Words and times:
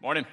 Morning. 0.00 0.26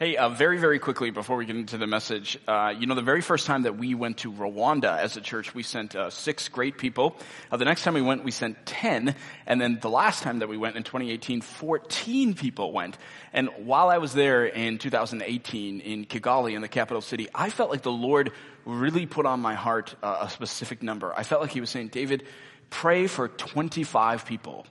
Hey, 0.00 0.16
uh, 0.16 0.28
very, 0.28 0.58
very 0.58 0.80
quickly 0.80 1.10
before 1.10 1.36
we 1.36 1.46
get 1.46 1.54
into 1.54 1.78
the 1.78 1.86
message, 1.86 2.36
uh, 2.48 2.74
you 2.76 2.88
know, 2.88 2.96
the 2.96 3.00
very 3.00 3.20
first 3.20 3.46
time 3.46 3.62
that 3.62 3.78
we 3.78 3.94
went 3.94 4.18
to 4.18 4.32
Rwanda 4.32 4.98
as 4.98 5.16
a 5.16 5.20
church, 5.20 5.54
we 5.54 5.62
sent 5.62 5.94
uh, 5.94 6.10
six 6.10 6.48
great 6.48 6.76
people. 6.76 7.14
Uh, 7.52 7.56
the 7.56 7.64
next 7.64 7.84
time 7.84 7.94
we 7.94 8.02
went, 8.02 8.24
we 8.24 8.32
sent 8.32 8.66
10. 8.66 9.14
And 9.46 9.60
then 9.60 9.78
the 9.80 9.88
last 9.88 10.24
time 10.24 10.40
that 10.40 10.48
we 10.48 10.56
went 10.56 10.76
in 10.76 10.82
2018, 10.82 11.40
14 11.40 12.34
people 12.34 12.72
went. 12.72 12.98
And 13.32 13.48
while 13.58 13.90
I 13.90 13.98
was 13.98 14.12
there 14.12 14.44
in 14.44 14.78
2018 14.78 15.78
in 15.78 16.04
Kigali, 16.04 16.56
in 16.56 16.62
the 16.62 16.68
capital 16.68 17.00
city, 17.00 17.28
I 17.32 17.48
felt 17.48 17.70
like 17.70 17.82
the 17.82 17.92
Lord 17.92 18.32
really 18.64 19.06
put 19.06 19.24
on 19.24 19.38
my 19.38 19.54
heart 19.54 19.94
uh, 20.02 20.18
a 20.22 20.30
specific 20.30 20.82
number. 20.82 21.14
I 21.16 21.22
felt 21.22 21.42
like 21.42 21.52
He 21.52 21.60
was 21.60 21.70
saying, 21.70 21.88
David, 21.88 22.24
pray 22.70 23.06
for 23.06 23.28
25 23.28 24.26
people 24.26 24.66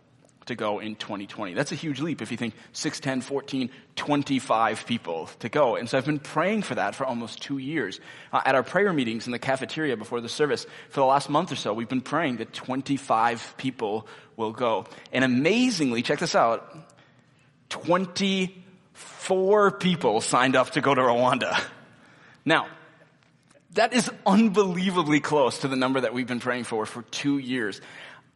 to 0.52 0.56
go 0.56 0.80
in 0.80 0.96
2020. 0.96 1.54
That's 1.54 1.72
a 1.72 1.76
huge 1.76 2.00
leap 2.00 2.22
if 2.22 2.32
you 2.32 2.38
think 2.38 2.54
6, 2.74 3.00
10, 3.00 3.22
14, 3.22 3.70
25 3.96 4.86
people 4.86 5.30
to 5.40 5.50
go. 5.50 5.76
And 5.76 5.90
so 5.90 5.98
I've 5.98 6.06
been 6.06 6.20
praying 6.20 6.62
for 6.62 6.76
that 6.76 6.96
for 6.96 7.06
almost 7.06 7.42
two 7.42 7.58
years. 7.58 8.00
Uh, 8.32 8.42
at 8.46 8.56
our 8.56 8.64
prayer 8.64 8.94
meetings 8.94 9.26
in 9.26 9.32
the 9.32 9.40
cafeteria 9.40 9.98
before 9.98 10.22
the 10.22 10.30
service, 10.30 10.66
for 10.90 11.00
the 11.00 11.06
last 11.06 11.30
month 11.30 11.52
or 11.52 11.56
so, 11.56 11.74
we've 11.74 11.90
been 11.90 12.02
praying 12.02 12.38
that 12.38 12.54
25 12.54 13.56
people 13.58 14.08
will 14.38 14.52
go. 14.52 14.86
And 15.12 15.24
amazingly, 15.24 16.02
check 16.02 16.20
this 16.20 16.36
out, 16.36 16.78
24 17.70 19.72
people 19.72 20.22
signed 20.22 20.56
up 20.56 20.72
to 20.72 20.82
go 20.82 20.94
to 20.94 21.02
Rwanda. 21.02 21.62
Now, 22.46 22.68
that 23.74 23.94
is 23.94 24.12
unbelievably 24.26 25.22
close 25.22 25.60
to 25.60 25.68
the 25.68 25.78
number 25.78 26.02
that 26.02 26.14
we've 26.14 26.28
been 26.28 26.42
praying 26.42 26.66
for 26.66 26.86
for 26.86 27.04
two 27.04 27.38
years. 27.38 27.80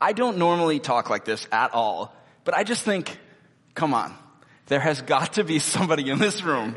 I 0.06 0.14
don't 0.14 0.38
normally 0.38 0.80
talk 0.80 1.10
like 1.10 1.26
this 1.26 1.48
at 1.52 1.74
all, 1.74 2.16
but 2.44 2.54
I 2.54 2.64
just 2.64 2.84
think, 2.84 3.18
come 3.74 3.96
on, 3.96 4.14
there 4.68 4.80
has 4.80 5.02
got 5.02 5.34
to 5.34 5.44
be 5.44 5.58
somebody 5.58 6.12
in 6.12 6.20
this 6.20 6.44
room 6.44 6.76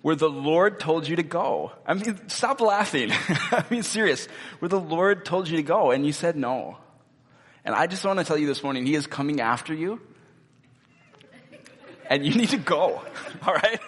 where 0.00 0.16
the 0.16 0.30
Lord 0.30 0.80
told 0.80 1.06
you 1.06 1.16
to 1.16 1.22
go. 1.22 1.72
I 1.84 1.92
mean, 1.92 2.26
stop 2.30 2.62
laughing. 2.62 3.10
I 3.28 3.66
mean, 3.68 3.82
serious. 3.82 4.28
Where 4.60 4.70
the 4.70 4.80
Lord 4.80 5.26
told 5.26 5.46
you 5.46 5.58
to 5.58 5.62
go 5.62 5.90
and 5.90 6.06
you 6.06 6.14
said 6.14 6.36
no. 6.36 6.78
And 7.66 7.74
I 7.74 7.86
just 7.86 8.02
want 8.02 8.18
to 8.18 8.24
tell 8.24 8.38
you 8.38 8.46
this 8.46 8.62
morning, 8.62 8.86
He 8.86 8.94
is 8.94 9.06
coming 9.06 9.42
after 9.42 9.74
you. 9.74 10.00
And 12.08 12.24
you 12.24 12.34
need 12.34 12.48
to 12.48 12.56
go. 12.56 13.02
All 13.46 13.52
right? 13.52 13.78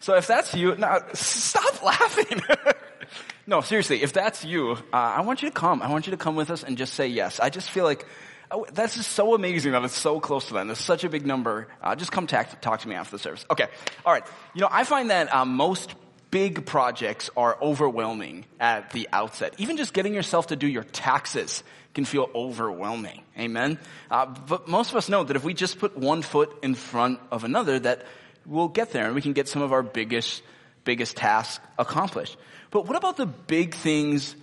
So 0.00 0.16
if 0.16 0.26
that's 0.26 0.54
you, 0.54 0.74
now 0.76 0.98
stop 1.14 1.82
laughing. 1.82 2.42
No, 3.46 3.60
seriously, 3.60 4.02
if 4.02 4.14
that's 4.14 4.42
you, 4.42 4.72
uh, 4.72 4.96
I 4.96 5.20
want 5.20 5.42
you 5.42 5.50
to 5.50 5.54
come. 5.54 5.82
I 5.82 5.90
want 5.90 6.06
you 6.06 6.12
to 6.12 6.16
come 6.16 6.34
with 6.34 6.50
us 6.50 6.62
and 6.62 6.78
just 6.78 6.94
say 6.94 7.08
yes. 7.08 7.40
I 7.40 7.50
just 7.50 7.68
feel 7.68 7.84
like 7.84 8.06
oh, 8.50 8.66
that's 8.72 8.96
just 8.96 9.12
so 9.12 9.34
amazing 9.34 9.72
that 9.72 9.84
it's 9.84 9.96
so 9.98 10.20
close 10.20 10.46
to 10.48 10.54
them. 10.54 10.70
It's 10.70 10.80
such 10.80 11.04
a 11.04 11.08
big 11.08 11.26
number. 11.26 11.68
Uh, 11.82 11.94
just 11.96 12.12
come 12.12 12.26
talk, 12.26 12.60
talk 12.60 12.80
to 12.80 12.88
me 12.88 12.94
after 12.94 13.16
the 13.16 13.18
service. 13.22 13.44
Okay. 13.50 13.66
All 14.06 14.12
right. 14.12 14.24
You 14.54 14.62
know, 14.62 14.68
I 14.70 14.84
find 14.84 15.10
that 15.10 15.34
uh, 15.34 15.44
most 15.44 15.94
big 16.30 16.66
projects 16.66 17.30
are 17.36 17.56
overwhelming 17.60 18.44
at 18.58 18.90
the 18.90 19.08
outset. 19.12 19.54
Even 19.58 19.76
just 19.76 19.92
getting 19.92 20.14
yourself 20.14 20.48
to 20.48 20.56
do 20.56 20.66
your 20.66 20.84
taxes 20.84 21.62
can 21.94 22.04
feel 22.04 22.28
overwhelming. 22.34 23.22
Amen. 23.38 23.78
Uh, 24.10 24.26
but 24.26 24.66
most 24.66 24.90
of 24.90 24.96
us 24.96 25.08
know 25.08 25.22
that 25.22 25.36
if 25.36 25.44
we 25.44 25.54
just 25.54 25.78
put 25.78 25.96
one 25.96 26.22
foot 26.22 26.52
in 26.62 26.74
front 26.74 27.20
of 27.30 27.44
another, 27.44 27.78
that 27.78 28.04
we'll 28.46 28.68
get 28.68 28.90
there 28.90 29.06
and 29.06 29.14
we 29.14 29.22
can 29.22 29.32
get 29.32 29.48
some 29.48 29.62
of 29.62 29.72
our 29.72 29.82
biggest, 29.82 30.42
biggest 30.84 31.16
tasks 31.16 31.64
accomplished. 31.78 32.36
But 32.74 32.88
what 32.88 32.96
about 32.96 33.16
the 33.16 33.26
big 33.26 33.72
things 33.72 34.34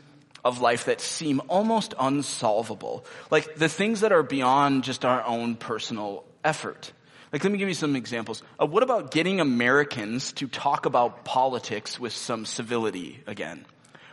of 0.45 0.61
life 0.61 0.85
that 0.85 1.01
seem 1.01 1.41
almost 1.49 1.93
unsolvable? 1.99 3.05
Like 3.29 3.55
the 3.55 3.67
things 3.67 3.99
that 3.99 4.13
are 4.13 4.23
beyond 4.23 4.85
just 4.85 5.03
our 5.03 5.21
own 5.25 5.57
personal 5.57 6.23
effort. 6.41 6.93
Like, 7.33 7.43
let 7.43 7.51
me 7.51 7.57
give 7.57 7.67
you 7.67 7.73
some 7.73 7.97
examples. 7.97 8.41
Uh, 8.57 8.67
what 8.67 8.83
about 8.83 9.11
getting 9.11 9.41
Americans 9.41 10.31
to 10.33 10.47
talk 10.47 10.85
about 10.85 11.25
politics 11.25 11.99
with 11.99 12.13
some 12.13 12.45
civility 12.45 13.21
again? 13.27 13.65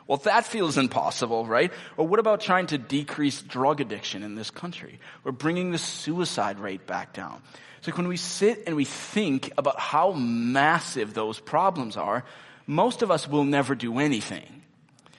Well, 0.08 0.18
that 0.18 0.44
feels 0.44 0.78
impossible, 0.78 1.46
right? 1.46 1.72
Or 1.96 2.04
what 2.04 2.18
about 2.18 2.40
trying 2.40 2.66
to 2.68 2.78
decrease 2.78 3.40
drug 3.40 3.80
addiction 3.80 4.24
in 4.24 4.34
this 4.34 4.50
country? 4.50 4.98
Or 5.24 5.30
bringing 5.30 5.70
the 5.70 5.78
suicide 5.78 6.58
rate 6.58 6.88
back 6.88 7.12
down? 7.12 7.40
So 7.82 7.92
like 7.92 7.98
when 7.98 8.08
we 8.08 8.16
sit 8.16 8.64
and 8.66 8.74
we 8.74 8.84
think 8.84 9.52
about 9.56 9.78
how 9.78 10.10
massive 10.10 11.14
those 11.14 11.38
problems 11.38 11.96
are, 11.96 12.24
most 12.68 13.00
of 13.00 13.10
us 13.10 13.26
will 13.26 13.44
never 13.44 13.74
do 13.74 13.98
anything. 13.98 14.62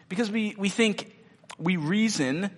Because 0.08 0.32
we, 0.32 0.56
we 0.58 0.70
think, 0.70 1.12
we 1.58 1.76
reason 1.76 2.52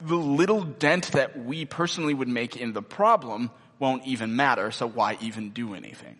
the 0.00 0.16
little 0.16 0.62
dent 0.62 1.12
that 1.12 1.44
we 1.44 1.66
personally 1.66 2.14
would 2.14 2.26
make 2.26 2.56
in 2.56 2.72
the 2.72 2.82
problem 2.82 3.50
won't 3.78 4.06
even 4.06 4.34
matter, 4.34 4.70
so 4.70 4.88
why 4.88 5.18
even 5.20 5.50
do 5.50 5.74
anything? 5.74 6.16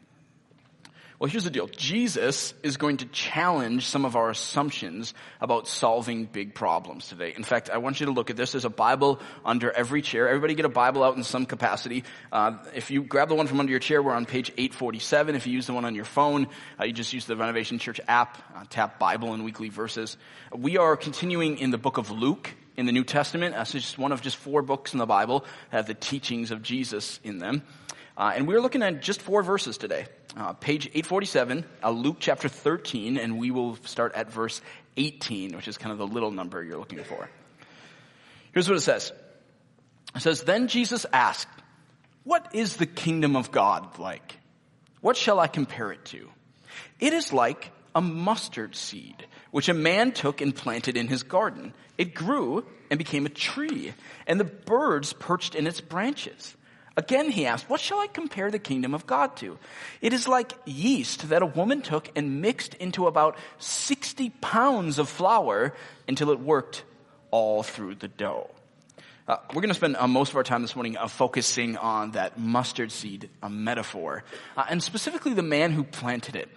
Well, 1.24 1.30
here's 1.30 1.44
the 1.44 1.50
deal. 1.50 1.68
Jesus 1.68 2.52
is 2.62 2.76
going 2.76 2.98
to 2.98 3.06
challenge 3.06 3.86
some 3.86 4.04
of 4.04 4.14
our 4.14 4.28
assumptions 4.28 5.14
about 5.40 5.66
solving 5.66 6.26
big 6.26 6.54
problems 6.54 7.08
today. 7.08 7.32
In 7.34 7.44
fact, 7.44 7.70
I 7.70 7.78
want 7.78 7.98
you 7.98 8.04
to 8.04 8.12
look 8.12 8.28
at 8.28 8.36
this. 8.36 8.52
There's 8.52 8.66
a 8.66 8.68
Bible 8.68 9.20
under 9.42 9.72
every 9.72 10.02
chair. 10.02 10.28
Everybody 10.28 10.54
get 10.54 10.66
a 10.66 10.68
Bible 10.68 11.02
out 11.02 11.16
in 11.16 11.24
some 11.24 11.46
capacity. 11.46 12.04
Uh, 12.30 12.58
if 12.74 12.90
you 12.90 13.02
grab 13.02 13.30
the 13.30 13.34
one 13.36 13.46
from 13.46 13.58
under 13.58 13.70
your 13.70 13.80
chair, 13.80 14.02
we're 14.02 14.12
on 14.12 14.26
page 14.26 14.50
847. 14.50 15.34
If 15.34 15.46
you 15.46 15.54
use 15.54 15.66
the 15.66 15.72
one 15.72 15.86
on 15.86 15.94
your 15.94 16.04
phone, 16.04 16.46
uh, 16.78 16.84
you 16.84 16.92
just 16.92 17.14
use 17.14 17.24
the 17.24 17.36
Renovation 17.36 17.78
Church 17.78 18.02
app, 18.06 18.36
uh, 18.54 18.64
tap 18.68 18.98
Bible 18.98 19.32
and 19.32 19.46
weekly 19.46 19.70
verses. 19.70 20.18
We 20.54 20.76
are 20.76 20.94
continuing 20.94 21.56
in 21.56 21.70
the 21.70 21.78
book 21.78 21.96
of 21.96 22.10
Luke 22.10 22.50
in 22.76 22.86
the 22.86 22.92
New 22.92 23.04
Testament. 23.04 23.54
That's 23.54 23.72
just 23.72 23.98
one 23.98 24.12
of 24.12 24.22
just 24.22 24.36
four 24.36 24.62
books 24.62 24.92
in 24.92 24.98
the 24.98 25.06
Bible 25.06 25.40
that 25.70 25.76
have 25.78 25.86
the 25.86 25.94
teachings 25.94 26.50
of 26.50 26.62
Jesus 26.62 27.20
in 27.24 27.38
them. 27.38 27.62
Uh, 28.16 28.32
and 28.34 28.46
we're 28.46 28.60
looking 28.60 28.82
at 28.82 29.02
just 29.02 29.20
four 29.20 29.42
verses 29.42 29.76
today. 29.76 30.06
Uh, 30.36 30.52
page 30.52 30.86
847, 30.86 31.64
uh, 31.82 31.90
Luke 31.90 32.16
chapter 32.20 32.48
13, 32.48 33.18
and 33.18 33.38
we 33.38 33.50
will 33.50 33.76
start 33.84 34.14
at 34.14 34.30
verse 34.30 34.60
18, 34.96 35.56
which 35.56 35.68
is 35.68 35.78
kind 35.78 35.92
of 35.92 35.98
the 35.98 36.06
little 36.06 36.30
number 36.30 36.62
you're 36.62 36.78
looking 36.78 37.02
for. 37.02 37.28
Here's 38.52 38.68
what 38.68 38.76
it 38.76 38.82
says. 38.82 39.12
It 40.14 40.22
says, 40.22 40.42
Then 40.42 40.68
Jesus 40.68 41.06
asked, 41.12 41.48
What 42.22 42.54
is 42.54 42.76
the 42.76 42.86
kingdom 42.86 43.36
of 43.36 43.50
God 43.50 43.98
like? 43.98 44.38
What 45.00 45.16
shall 45.16 45.40
I 45.40 45.48
compare 45.48 45.92
it 45.92 46.04
to? 46.06 46.30
It 47.00 47.12
is 47.12 47.32
like 47.32 47.70
a 47.94 48.00
mustard 48.00 48.74
seed, 48.74 49.26
which 49.50 49.68
a 49.68 49.74
man 49.74 50.12
took 50.12 50.40
and 50.40 50.54
planted 50.54 50.96
in 50.96 51.08
his 51.08 51.22
garden. 51.22 51.72
It 51.96 52.14
grew 52.14 52.64
and 52.90 52.98
became 52.98 53.26
a 53.26 53.30
tree, 53.30 53.94
and 54.26 54.38
the 54.38 54.44
birds 54.44 55.12
perched 55.12 55.54
in 55.54 55.66
its 55.66 55.80
branches. 55.80 56.56
Again, 56.96 57.30
he 57.30 57.46
asked, 57.46 57.68
what 57.68 57.80
shall 57.80 57.98
I 57.98 58.06
compare 58.06 58.50
the 58.50 58.58
kingdom 58.58 58.94
of 58.94 59.06
God 59.06 59.36
to? 59.38 59.58
It 60.00 60.12
is 60.12 60.28
like 60.28 60.52
yeast 60.64 61.28
that 61.30 61.42
a 61.42 61.46
woman 61.46 61.82
took 61.82 62.08
and 62.14 62.40
mixed 62.40 62.74
into 62.74 63.08
about 63.08 63.36
60 63.58 64.30
pounds 64.40 64.98
of 64.98 65.08
flour 65.08 65.74
until 66.06 66.30
it 66.30 66.38
worked 66.38 66.84
all 67.32 67.64
through 67.64 67.96
the 67.96 68.06
dough. 68.06 68.48
Uh, 69.26 69.38
we're 69.54 69.62
going 69.62 69.70
to 69.70 69.74
spend 69.74 69.96
uh, 69.96 70.06
most 70.06 70.30
of 70.30 70.36
our 70.36 70.42
time 70.42 70.62
this 70.62 70.76
morning 70.76 70.96
uh, 70.96 71.08
focusing 71.08 71.76
on 71.78 72.12
that 72.12 72.38
mustard 72.38 72.92
seed 72.92 73.30
metaphor, 73.48 74.22
uh, 74.56 74.64
and 74.68 74.82
specifically 74.82 75.32
the 75.32 75.42
man 75.42 75.72
who 75.72 75.82
planted 75.82 76.36
it. 76.36 76.48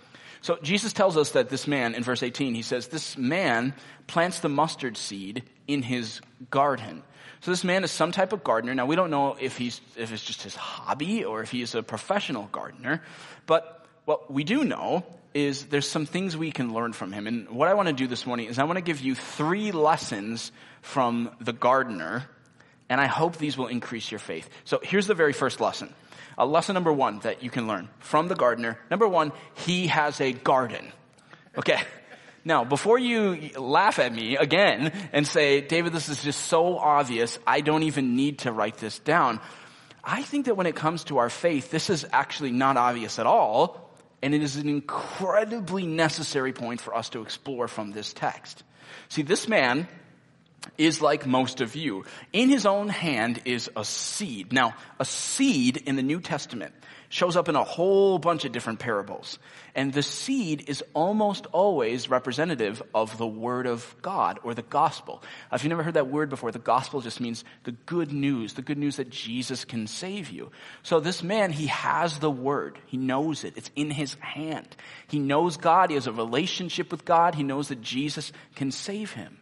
So 0.42 0.58
Jesus 0.62 0.94
tells 0.94 1.18
us 1.18 1.32
that 1.32 1.50
this 1.50 1.68
man, 1.68 1.96
in 1.96 2.04
verse 2.04 2.24
18, 2.24 2.56
he 2.56 2.62
says, 2.62 2.88
this 2.88 3.18
man 3.18 3.74
plants 4.08 4.40
the 4.40 4.50
mustard 4.50 4.98
seed 4.98 5.44
in 5.68 5.82
his 5.82 6.22
garden. 6.50 7.04
So 7.42 7.52
this 7.52 7.64
man 7.64 7.84
is 7.84 7.92
some 7.92 8.12
type 8.12 8.34
of 8.34 8.44
gardener. 8.44 8.74
Now 8.74 8.86
we 8.86 8.96
don't 8.96 9.12
know 9.12 9.38
if 9.40 9.58
he's, 9.58 9.82
if 9.96 10.12
it's 10.12 10.24
just 10.24 10.44
his 10.44 10.56
hobby 10.56 11.24
or 11.24 11.42
if 11.42 11.52
he's 11.52 11.76
a 11.76 11.84
professional 11.84 12.50
gardener, 12.52 13.04
but 13.46 13.86
what 14.06 14.32
we 14.32 14.44
do 14.44 14.64
know 14.64 15.06
is 15.34 15.66
there's 15.68 15.88
some 15.88 16.06
things 16.06 16.36
we 16.36 16.52
can 16.52 16.74
learn 16.74 16.94
from 16.94 17.12
him. 17.12 17.28
And 17.28 17.50
what 17.50 17.68
I 17.68 17.74
want 17.74 17.90
to 17.90 17.94
do 17.94 18.08
this 18.08 18.26
morning 18.26 18.48
is 18.48 18.58
I 18.58 18.64
want 18.64 18.78
to 18.78 18.82
give 18.82 19.02
you 19.02 19.14
three 19.14 19.72
lessons 19.72 20.52
from 20.82 21.30
the 21.40 21.54
gardener, 21.54 22.26
and 22.90 23.00
I 23.00 23.06
hope 23.06 23.38
these 23.38 23.58
will 23.58 23.68
increase 23.68 24.10
your 24.10 24.20
faith. 24.20 24.50
So 24.64 24.80
here's 24.82 25.06
the 25.06 25.14
very 25.14 25.34
first 25.34 25.60
lesson. 25.60 25.94
Uh, 26.38 26.46
lesson 26.46 26.76
number 26.76 26.94
one 26.94 27.20
that 27.20 27.42
you 27.42 27.50
can 27.50 27.68
learn 27.68 27.90
from 28.00 28.28
the 28.28 28.36
gardener. 28.36 28.78
Number 28.92 29.08
one, 29.08 29.32
he 29.56 29.88
has 29.88 30.22
a 30.22 30.34
garden. 30.34 30.92
Okay. 31.58 31.82
Now, 32.46 32.64
before 32.64 32.98
you 32.98 33.52
laugh 33.60 34.00
at 34.00 34.14
me 34.14 34.38
again 34.38 34.94
and 35.12 35.28
say, 35.28 35.60
David, 35.62 35.92
this 35.92 36.08
is 36.08 36.24
just 36.24 36.46
so 36.46 36.78
obvious, 36.78 37.38
I 37.46 37.62
don't 37.62 37.84
even 37.84 38.16
need 38.16 38.40
to 38.40 38.52
write 38.54 38.78
this 38.78 39.00
down. 39.00 39.42
I 40.04 40.22
think 40.22 40.46
that 40.46 40.56
when 40.56 40.68
it 40.68 40.76
comes 40.76 41.04
to 41.06 41.18
our 41.18 41.30
faith, 41.30 41.72
this 41.72 41.90
is 41.90 42.06
actually 42.14 42.52
not 42.52 42.78
obvious 42.78 43.20
at 43.20 43.26
all, 43.26 43.92
and 44.22 44.34
it 44.34 44.42
is 44.42 44.56
an 44.56 44.70
incredibly 44.70 45.86
necessary 45.86 46.54
point 46.54 46.80
for 46.80 46.96
us 46.96 47.10
to 47.10 47.22
explore 47.22 47.68
from 47.68 47.92
this 47.92 48.14
text. 48.14 48.64
See, 49.10 49.24
this 49.24 49.50
man 49.50 49.88
is 50.78 51.02
like 51.02 51.26
most 51.26 51.62
of 51.62 51.76
you. 51.76 52.06
In 52.34 52.50
his 52.50 52.66
own 52.66 52.90
hand 52.90 53.42
is 53.46 53.70
a 53.76 53.86
seed. 53.86 54.54
Now, 54.54 54.74
a 55.00 55.06
seed 55.06 55.78
in 55.78 55.96
the 55.96 56.04
New 56.04 56.20
Testament 56.20 56.74
shows 57.10 57.38
up 57.38 57.48
in 57.48 57.56
a 57.56 57.64
whole 57.64 58.20
bunch 58.20 58.46
of 58.46 58.52
different 58.52 58.80
parables. 58.80 59.40
And 59.76 59.94
the 59.94 60.04
seed 60.04 60.66
is 60.68 60.84
almost 60.94 61.46
always 61.48 62.10
representative 62.10 62.82
of 62.94 63.18
the 63.18 63.28
word 63.28 63.66
of 63.66 63.96
God 64.02 64.40
or 64.44 64.54
the 64.54 64.62
gospel. 64.62 65.24
If 65.52 65.64
you've 65.64 65.70
never 65.70 65.84
heard 65.84 65.94
that 65.94 66.10
word 66.10 66.30
before, 66.30 66.52
the 66.52 66.60
gospel 66.60 67.02
just 67.02 67.22
means 67.22 67.44
the 67.64 67.72
good 67.72 68.12
news, 68.12 68.54
the 68.54 68.62
good 68.62 68.78
news 68.78 68.98
that 68.98 69.10
Jesus 69.10 69.64
can 69.64 69.88
save 69.88 70.32
you. 70.32 70.52
So 70.84 71.00
this 71.00 71.24
man, 71.24 71.52
he 71.52 71.68
has 71.68 72.20
the 72.20 72.32
word. 72.32 72.78
He 72.88 72.98
knows 72.98 73.44
it. 73.44 73.54
It's 73.56 73.72
in 73.76 73.90
his 73.90 74.16
hand. 74.16 74.76
He 75.08 75.20
knows 75.20 75.58
God. 75.58 75.90
He 75.90 75.96
has 75.96 76.08
a 76.08 76.12
relationship 76.12 76.92
with 76.92 77.06
God. 77.06 77.36
He 77.36 77.44
knows 77.44 77.70
that 77.70 77.82
Jesus 77.82 78.32
can 78.56 78.72
save 78.72 79.14
him. 79.14 79.38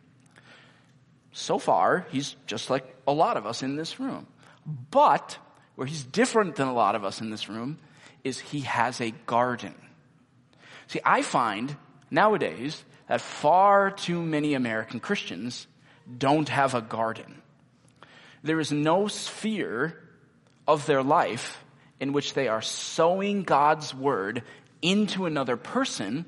So 1.37 1.59
far, 1.59 2.07
he's 2.11 2.33
just 2.47 2.69
like 2.69 2.95
a 3.05 3.11
lot 3.11 3.35
of 3.35 3.45
us 3.45 3.61
in 3.61 3.75
this 3.75 3.99
room. 3.99 4.25
But 4.89 5.37
where 5.75 5.85
he's 5.85 6.05
different 6.05 6.55
than 6.55 6.69
a 6.69 6.73
lot 6.73 6.95
of 6.95 7.03
us 7.03 7.19
in 7.19 7.29
this 7.29 7.49
room 7.49 7.77
is 8.23 8.39
he 8.39 8.61
has 8.61 9.01
a 9.01 9.11
garden. 9.25 9.75
See, 10.87 11.01
I 11.03 11.23
find 11.23 11.75
nowadays 12.09 12.81
that 13.09 13.19
far 13.19 13.91
too 13.91 14.21
many 14.21 14.53
American 14.53 15.01
Christians 15.01 15.67
don't 16.17 16.47
have 16.47 16.73
a 16.73 16.81
garden. 16.81 17.41
There 18.41 18.61
is 18.61 18.71
no 18.71 19.09
sphere 19.09 20.01
of 20.65 20.85
their 20.85 21.03
life 21.03 21.61
in 21.99 22.13
which 22.13 22.33
they 22.33 22.47
are 22.47 22.61
sowing 22.61 23.43
God's 23.43 23.93
word 23.93 24.41
into 24.81 25.25
another 25.25 25.57
person, 25.57 26.23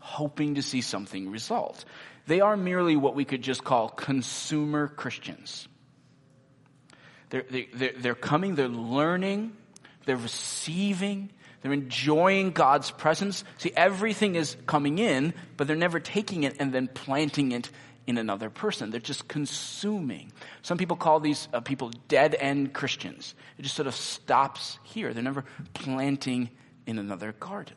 hoping 0.00 0.54
to 0.54 0.62
see 0.62 0.80
something 0.80 1.30
result. 1.30 1.84
They 2.26 2.40
are 2.40 2.56
merely 2.56 2.96
what 2.96 3.14
we 3.14 3.24
could 3.24 3.42
just 3.42 3.62
call 3.64 3.88
consumer 3.88 4.88
Christians. 4.88 5.68
They're, 7.30 7.44
they're, 7.74 7.92
they're 7.96 8.14
coming, 8.14 8.54
they're 8.54 8.68
learning, 8.68 9.56
they're 10.04 10.16
receiving, 10.16 11.30
they're 11.62 11.72
enjoying 11.72 12.52
God's 12.52 12.90
presence. 12.90 13.44
See, 13.58 13.72
everything 13.76 14.36
is 14.36 14.56
coming 14.66 14.98
in, 14.98 15.34
but 15.56 15.66
they're 15.66 15.76
never 15.76 16.00
taking 16.00 16.44
it 16.44 16.56
and 16.60 16.72
then 16.72 16.88
planting 16.88 17.52
it 17.52 17.70
in 18.06 18.18
another 18.18 18.50
person. 18.50 18.90
They're 18.90 19.00
just 19.00 19.26
consuming. 19.26 20.32
Some 20.62 20.78
people 20.78 20.96
call 20.96 21.18
these 21.18 21.48
uh, 21.52 21.60
people 21.60 21.90
dead 22.08 22.36
end 22.38 22.72
Christians. 22.72 23.34
It 23.58 23.62
just 23.62 23.74
sort 23.74 23.88
of 23.88 23.94
stops 23.94 24.78
here. 24.84 25.12
They're 25.12 25.22
never 25.22 25.44
planting 25.74 26.50
in 26.86 26.98
another 26.98 27.32
garden. 27.32 27.76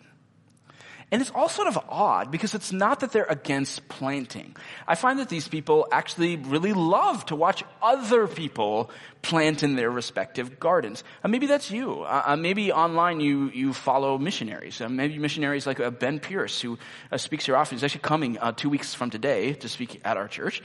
And 1.11 1.21
it's 1.21 1.31
all 1.31 1.49
sort 1.49 1.67
of 1.67 1.77
odd 1.89 2.29
because 2.29 2.53
it's 2.53 2.71
not 2.71 2.99
that 2.99 3.11
they're 3.11 3.25
against 3.25 3.87
planting. 3.89 4.55
I 4.87 4.93
find 4.93 5.17
that 5.19 5.29
these 5.29 5.47
people 5.47 5.87
actually 5.91 6.35
really 6.35 6.73
love 6.73 7.25
to 7.27 7.35
watch 7.35 7.63
other 7.81 8.27
people 8.27 8.91
plant 9.23 9.63
in 9.63 9.75
their 9.75 9.89
respective 9.89 10.59
gardens. 10.59 11.03
Uh, 11.23 11.27
maybe 11.27 11.47
that's 11.47 11.71
you. 11.71 12.03
Uh, 12.03 12.23
uh 12.27 12.35
maybe 12.35 12.71
online 12.71 13.19
you, 13.19 13.49
you 13.49 13.73
follow 13.73 14.19
missionaries. 14.19 14.81
Uh, 14.81 14.87
maybe 14.87 15.17
missionaries 15.17 15.65
like 15.65 15.79
uh, 15.79 15.89
Ben 15.89 16.19
Pierce 16.19 16.61
who 16.61 16.77
uh, 17.11 17.17
speaks 17.17 17.45
here 17.47 17.57
often. 17.57 17.77
He's 17.77 17.83
actually 17.83 18.01
coming 18.01 18.37
two 18.55 18.69
weeks 18.69 18.93
from 18.93 19.09
today 19.09 19.53
to 19.53 19.67
speak 19.67 20.01
at 20.05 20.15
our 20.15 20.27
church. 20.27 20.61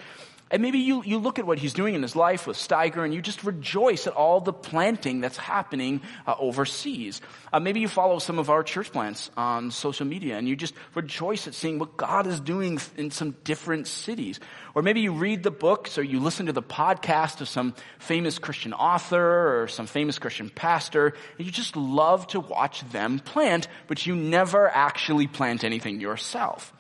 And 0.55 0.63
maybe 0.63 0.79
you, 0.79 1.03
you 1.03 1.19
look 1.19 1.41
at 1.41 1.49
what 1.49 1.59
he's 1.59 1.73
doing 1.73 1.97
in 1.97 2.03
his 2.03 2.15
life 2.15 2.47
with 2.47 2.57
Steiger 2.57 3.05
and 3.05 3.13
you 3.13 3.21
just 3.21 3.43
rejoice 3.43 4.07
at 4.07 4.13
all 4.13 4.41
the 4.41 4.53
planting 4.53 5.21
that's 5.21 5.37
happening 5.37 6.01
uh, 6.29 6.37
overseas. 6.39 7.21
Uh, 7.53 7.59
maybe 7.59 7.81
you 7.81 7.89
follow 7.89 8.21
some 8.21 8.39
of 8.39 8.51
our 8.51 8.63
church 8.63 8.93
plants 8.93 9.33
on 9.37 9.73
social 9.73 10.07
media 10.07 10.39
and 10.39 10.49
you 10.49 10.55
just 10.55 10.75
rejoice 10.95 11.49
at 11.49 11.55
seeing 11.55 11.81
what 11.81 11.97
God 11.97 12.29
is 12.29 12.39
doing 12.39 12.79
in 12.97 13.11
some 13.11 13.33
different 13.43 13.89
cities. 13.89 14.39
Or 14.77 14.83
maybe 14.83 15.01
you 15.01 15.15
read 15.15 15.43
the 15.43 15.51
books 15.51 15.99
or 15.99 16.05
you 16.05 16.21
listen 16.21 16.47
to 16.47 16.53
the 16.53 16.63
podcast 16.63 17.41
of 17.41 17.49
some 17.49 17.75
famous 17.99 18.39
Christian 18.39 18.73
author 18.73 19.61
or 19.61 19.67
some 19.67 19.87
famous 19.87 20.21
Christian 20.21 20.51
pastor 20.51 21.15
and 21.37 21.47
you 21.47 21.51
just 21.51 21.75
love 21.75 22.29
to 22.29 22.39
watch 22.39 22.89
them 22.93 23.19
plant, 23.19 23.67
but 23.89 24.07
you 24.07 24.15
never 24.15 24.69
actually 24.69 25.27
plant 25.27 25.65
anything 25.65 25.99
yourself. 25.99 26.73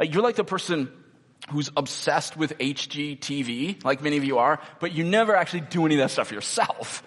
Uh, 0.00 0.02
you're 0.02 0.20
like 0.20 0.34
the 0.34 0.42
person 0.42 0.90
who's 1.50 1.70
obsessed 1.76 2.36
with 2.36 2.58
HGTV, 2.58 3.84
like 3.84 4.02
many 4.02 4.16
of 4.16 4.24
you 4.24 4.38
are, 4.38 4.60
but 4.80 4.92
you 4.92 5.04
never 5.04 5.36
actually 5.36 5.60
do 5.60 5.84
any 5.84 5.94
of 5.96 6.00
that 6.00 6.10
stuff 6.10 6.32
yourself. 6.32 7.02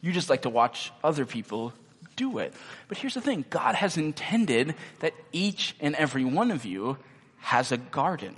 You 0.00 0.12
just 0.12 0.30
like 0.30 0.42
to 0.42 0.50
watch 0.50 0.92
other 1.02 1.24
people 1.24 1.72
do 2.16 2.38
it. 2.38 2.54
But 2.88 2.98
here's 2.98 3.14
the 3.14 3.20
thing 3.20 3.44
God 3.50 3.74
has 3.74 3.96
intended 3.96 4.74
that 5.00 5.14
each 5.32 5.76
and 5.80 5.94
every 5.94 6.24
one 6.24 6.50
of 6.50 6.64
you 6.64 6.98
has 7.38 7.72
a 7.72 7.76
garden. 7.76 8.34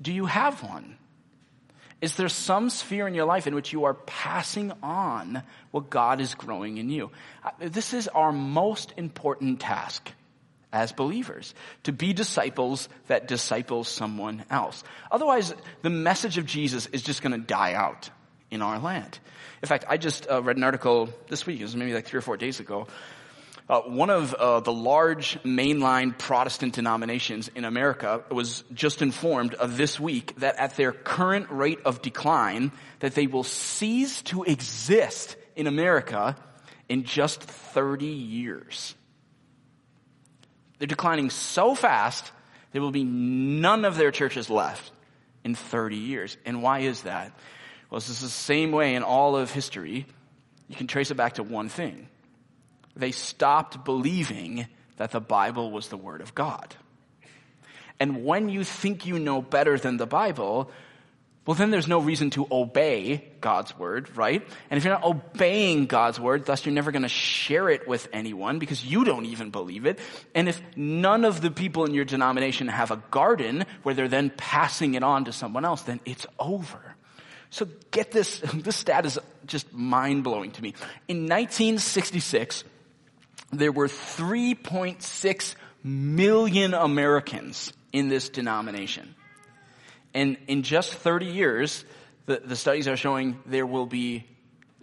Do 0.00 0.12
you 0.12 0.26
have 0.26 0.62
one? 0.62 0.98
Is 2.00 2.16
there 2.16 2.28
some 2.28 2.68
sphere 2.68 3.06
in 3.06 3.14
your 3.14 3.24
life 3.24 3.46
in 3.46 3.54
which 3.54 3.72
you 3.72 3.84
are 3.84 3.94
passing 3.94 4.72
on 4.82 5.42
what 5.70 5.88
God 5.88 6.20
is 6.20 6.34
growing 6.34 6.76
in 6.78 6.90
you? 6.90 7.10
Uh, 7.42 7.50
this 7.60 7.94
is 7.94 8.08
our 8.08 8.32
most 8.32 8.92
important 8.96 9.60
task 9.60 10.10
as 10.74 10.92
believers, 10.92 11.54
to 11.84 11.92
be 11.92 12.12
disciples 12.12 12.88
that 13.06 13.28
disciple 13.28 13.84
someone 13.84 14.44
else. 14.50 14.82
Otherwise, 15.10 15.54
the 15.82 15.88
message 15.88 16.36
of 16.36 16.44
Jesus 16.44 16.86
is 16.86 17.02
just 17.02 17.22
going 17.22 17.32
to 17.32 17.46
die 17.46 17.72
out 17.72 18.10
in 18.50 18.60
our 18.60 18.78
land. 18.78 19.18
In 19.62 19.68
fact, 19.68 19.84
I 19.88 19.96
just 19.96 20.28
uh, 20.28 20.42
read 20.42 20.56
an 20.56 20.64
article 20.64 21.08
this 21.28 21.46
week, 21.46 21.60
it 21.60 21.62
was 21.62 21.76
maybe 21.76 21.94
like 21.94 22.06
three 22.06 22.18
or 22.18 22.22
four 22.22 22.36
days 22.36 22.60
ago. 22.60 22.88
Uh, 23.66 23.80
one 23.82 24.10
of 24.10 24.34
uh, 24.34 24.60
the 24.60 24.72
large 24.72 25.42
mainline 25.42 26.18
Protestant 26.18 26.74
denominations 26.74 27.48
in 27.54 27.64
America 27.64 28.22
was 28.30 28.62
just 28.74 29.00
informed 29.00 29.54
of 29.54 29.78
this 29.78 29.98
week 29.98 30.34
that 30.40 30.56
at 30.56 30.76
their 30.76 30.92
current 30.92 31.46
rate 31.50 31.78
of 31.86 32.02
decline, 32.02 32.72
that 32.98 33.14
they 33.14 33.26
will 33.26 33.44
cease 33.44 34.20
to 34.22 34.42
exist 34.42 35.36
in 35.56 35.66
America 35.66 36.36
in 36.88 37.04
just 37.04 37.42
30 37.42 38.04
years. 38.04 38.94
They're 40.78 40.86
declining 40.86 41.30
so 41.30 41.74
fast, 41.74 42.32
there 42.72 42.82
will 42.82 42.90
be 42.90 43.04
none 43.04 43.84
of 43.84 43.96
their 43.96 44.10
churches 44.10 44.50
left 44.50 44.90
in 45.44 45.54
30 45.54 45.96
years. 45.96 46.36
And 46.44 46.62
why 46.62 46.80
is 46.80 47.02
that? 47.02 47.32
Well, 47.90 48.00
this 48.00 48.08
is 48.08 48.20
the 48.20 48.28
same 48.28 48.72
way 48.72 48.94
in 48.94 49.02
all 49.02 49.36
of 49.36 49.52
history. 49.52 50.06
You 50.68 50.76
can 50.76 50.86
trace 50.86 51.10
it 51.10 51.14
back 51.14 51.34
to 51.34 51.42
one 51.42 51.68
thing. 51.68 52.08
They 52.96 53.12
stopped 53.12 53.84
believing 53.84 54.66
that 54.96 55.10
the 55.10 55.20
Bible 55.20 55.70
was 55.70 55.88
the 55.88 55.96
Word 55.96 56.20
of 56.20 56.34
God. 56.34 56.74
And 58.00 58.24
when 58.24 58.48
you 58.48 58.64
think 58.64 59.06
you 59.06 59.18
know 59.18 59.42
better 59.42 59.78
than 59.78 59.96
the 59.96 60.06
Bible, 60.06 60.70
well, 61.46 61.54
then 61.54 61.70
there's 61.70 61.88
no 61.88 61.98
reason 61.98 62.30
to 62.30 62.46
obey 62.50 63.22
God's 63.42 63.78
word, 63.78 64.16
right? 64.16 64.42
And 64.70 64.78
if 64.78 64.84
you're 64.84 64.94
not 64.94 65.04
obeying 65.04 65.84
God's 65.84 66.18
word, 66.18 66.46
thus 66.46 66.64
you're 66.64 66.74
never 66.74 66.90
going 66.90 67.02
to 67.02 67.08
share 67.08 67.68
it 67.68 67.86
with 67.86 68.08
anyone 68.14 68.58
because 68.58 68.82
you 68.82 69.04
don't 69.04 69.26
even 69.26 69.50
believe 69.50 69.84
it. 69.84 69.98
And 70.34 70.48
if 70.48 70.62
none 70.74 71.26
of 71.26 71.42
the 71.42 71.50
people 71.50 71.84
in 71.84 71.92
your 71.92 72.06
denomination 72.06 72.68
have 72.68 72.90
a 72.90 73.02
garden 73.10 73.66
where 73.82 73.94
they're 73.94 74.08
then 74.08 74.30
passing 74.30 74.94
it 74.94 75.02
on 75.02 75.26
to 75.26 75.32
someone 75.32 75.66
else, 75.66 75.82
then 75.82 76.00
it's 76.06 76.26
over. 76.38 76.80
So 77.50 77.68
get 77.90 78.10
this, 78.10 78.38
this 78.54 78.76
stat 78.76 79.04
is 79.04 79.18
just 79.46 79.70
mind 79.72 80.24
blowing 80.24 80.50
to 80.52 80.62
me. 80.62 80.70
In 81.08 81.24
1966, 81.24 82.64
there 83.52 83.70
were 83.70 83.88
3.6 83.88 85.54
million 85.82 86.72
Americans 86.72 87.72
in 87.92 88.08
this 88.08 88.30
denomination. 88.30 89.14
And 90.14 90.36
in 90.46 90.62
just 90.62 90.94
30 90.94 91.26
years, 91.26 91.84
the, 92.26 92.40
the 92.42 92.56
studies 92.56 92.88
are 92.88 92.96
showing 92.96 93.40
there 93.44 93.66
will 93.66 93.86
be 93.86 94.24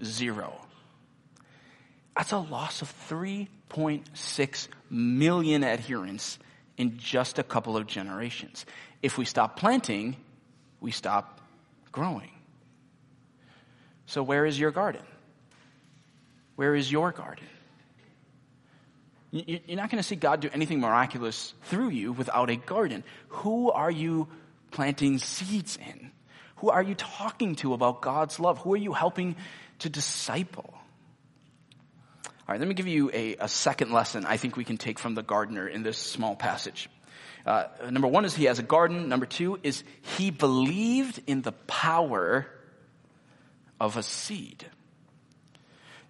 zero. 0.04 0.54
That's 2.16 2.34
a 2.34 2.38
loss 2.38 2.82
of 2.82 2.94
3.6 3.10 4.68
million 4.90 5.64
adherents 5.64 6.38
in 6.78 6.98
just 6.98 7.40
a 7.40 7.44
couple 7.44 7.78
of 7.78 7.88
generations. 7.88 8.66
If 9.02 9.18
we 9.18 9.26
stop 9.26 9.58
planting, 9.58 10.18
we 10.82 10.92
stop 10.92 11.40
growing. 11.92 12.32
So, 14.06 14.22
where 14.24 14.46
is 14.46 14.60
your 14.60 14.72
garden? 14.72 15.04
Where 16.56 16.76
is 16.76 16.92
your 16.92 17.12
garden? 17.12 17.46
You're 19.32 19.78
not 19.78 19.90
going 19.90 19.98
to 19.98 20.04
see 20.04 20.18
God 20.18 20.42
do 20.42 20.50
anything 20.52 20.82
miraculous 20.82 21.54
through 21.64 21.90
you 21.90 22.12
without 22.12 22.50
a 22.50 22.58
garden. 22.58 23.06
Who 23.30 23.72
are 23.72 23.90
you 23.90 24.28
planting 24.72 25.18
seeds 25.18 25.78
in? 25.78 26.12
Who 26.58 26.70
are 26.70 26.84
you 26.84 26.96
talking 26.96 27.56
to 27.58 27.74
about 27.74 28.02
God's 28.02 28.40
love? 28.40 28.60
Who 28.60 28.74
are 28.74 28.78
you 28.78 28.94
helping 28.94 29.36
to 29.80 29.90
disciple? 29.90 30.74
All 32.26 32.34
right, 32.48 32.60
let 32.60 32.68
me 32.68 32.74
give 32.74 32.88
you 32.88 33.10
a, 33.14 33.36
a 33.38 33.48
second 33.48 33.92
lesson 33.92 34.26
I 34.26 34.38
think 34.38 34.58
we 34.58 34.64
can 34.64 34.78
take 34.78 35.00
from 35.00 35.16
the 35.16 35.24
gardener 35.24 35.68
in 35.68 35.84
this 35.84 35.98
small 35.98 36.36
passage. 36.36 36.90
Uh, 37.46 37.66
number 37.90 38.08
one 38.08 38.26
is 38.26 38.36
he 38.36 38.46
has 38.46 38.60
a 38.60 38.64
garden. 38.64 39.10
Number 39.10 39.26
two 39.26 39.60
is 39.64 39.84
he 40.18 40.32
believed 40.32 41.22
in 41.28 41.42
the 41.42 41.52
power 41.52 42.46
of 43.80 43.98
a 43.98 44.04
seed. 44.04 44.66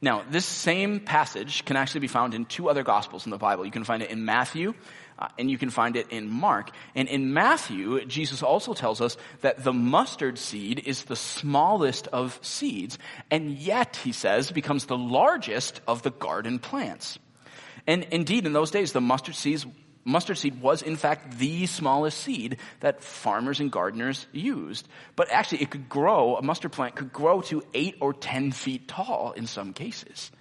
Now, 0.02 0.24
this 0.30 0.46
same 0.46 1.00
passage 1.00 1.64
can 1.64 1.78
actually 1.78 2.02
be 2.02 2.08
found 2.08 2.34
in 2.34 2.46
two 2.46 2.70
other 2.70 2.84
gospels 2.84 3.26
in 3.26 3.30
the 3.30 3.38
Bible. 3.38 3.66
You 3.66 3.72
can 3.72 3.84
find 3.84 4.02
it 4.02 4.10
in 4.10 4.26
Matthew 4.26 4.74
uh, 5.20 5.28
and 5.38 5.50
you 5.50 5.58
can 5.58 5.70
find 5.70 5.96
it 5.96 6.08
in 6.10 6.30
Mark. 6.30 6.72
And 6.96 7.08
in 7.08 7.34
Matthew, 7.34 8.06
Jesus 8.06 8.44
also 8.44 8.74
tells 8.74 9.02
us 9.02 9.18
that 9.42 9.64
the 9.64 9.74
mustard 9.74 10.38
seed 10.38 10.80
is 10.86 11.04
the 11.04 11.16
smallest 11.16 12.08
of 12.08 12.40
seeds, 12.42 12.98
and 13.30 13.52
yet, 13.52 13.98
he 13.98 14.12
says, 14.12 14.52
becomes 14.52 14.86
the 14.86 14.98
largest 14.98 15.82
of 15.88 16.02
the 16.02 16.12
garden 16.12 16.60
plants. 16.60 17.20
And 17.88 18.04
indeed, 18.12 18.46
in 18.46 18.54
those 18.54 18.72
days, 18.72 18.92
the 18.92 19.02
mustard 19.02 19.36
seeds 19.36 19.66
mustard 20.04 20.38
seed 20.38 20.62
was 20.62 20.82
in 20.82 20.96
fact 20.96 21.38
the 21.38 21.66
smallest 21.68 22.18
seed 22.18 22.58
that 22.80 23.04
farmers 23.04 23.60
and 23.60 23.72
gardeners 23.72 24.26
used. 24.32 24.88
But 25.16 25.32
actually 25.32 25.62
it 25.62 25.70
could 25.70 25.90
grow, 25.90 26.38
a 26.38 26.42
mustard 26.42 26.72
plant 26.72 26.96
could 26.96 27.14
grow 27.14 27.42
to 27.42 27.64
eight 27.74 27.98
or 28.00 28.14
ten 28.14 28.52
feet 28.52 28.88
tall 28.88 29.34
in 29.36 29.48
some 29.48 29.74
cases. 29.74 30.32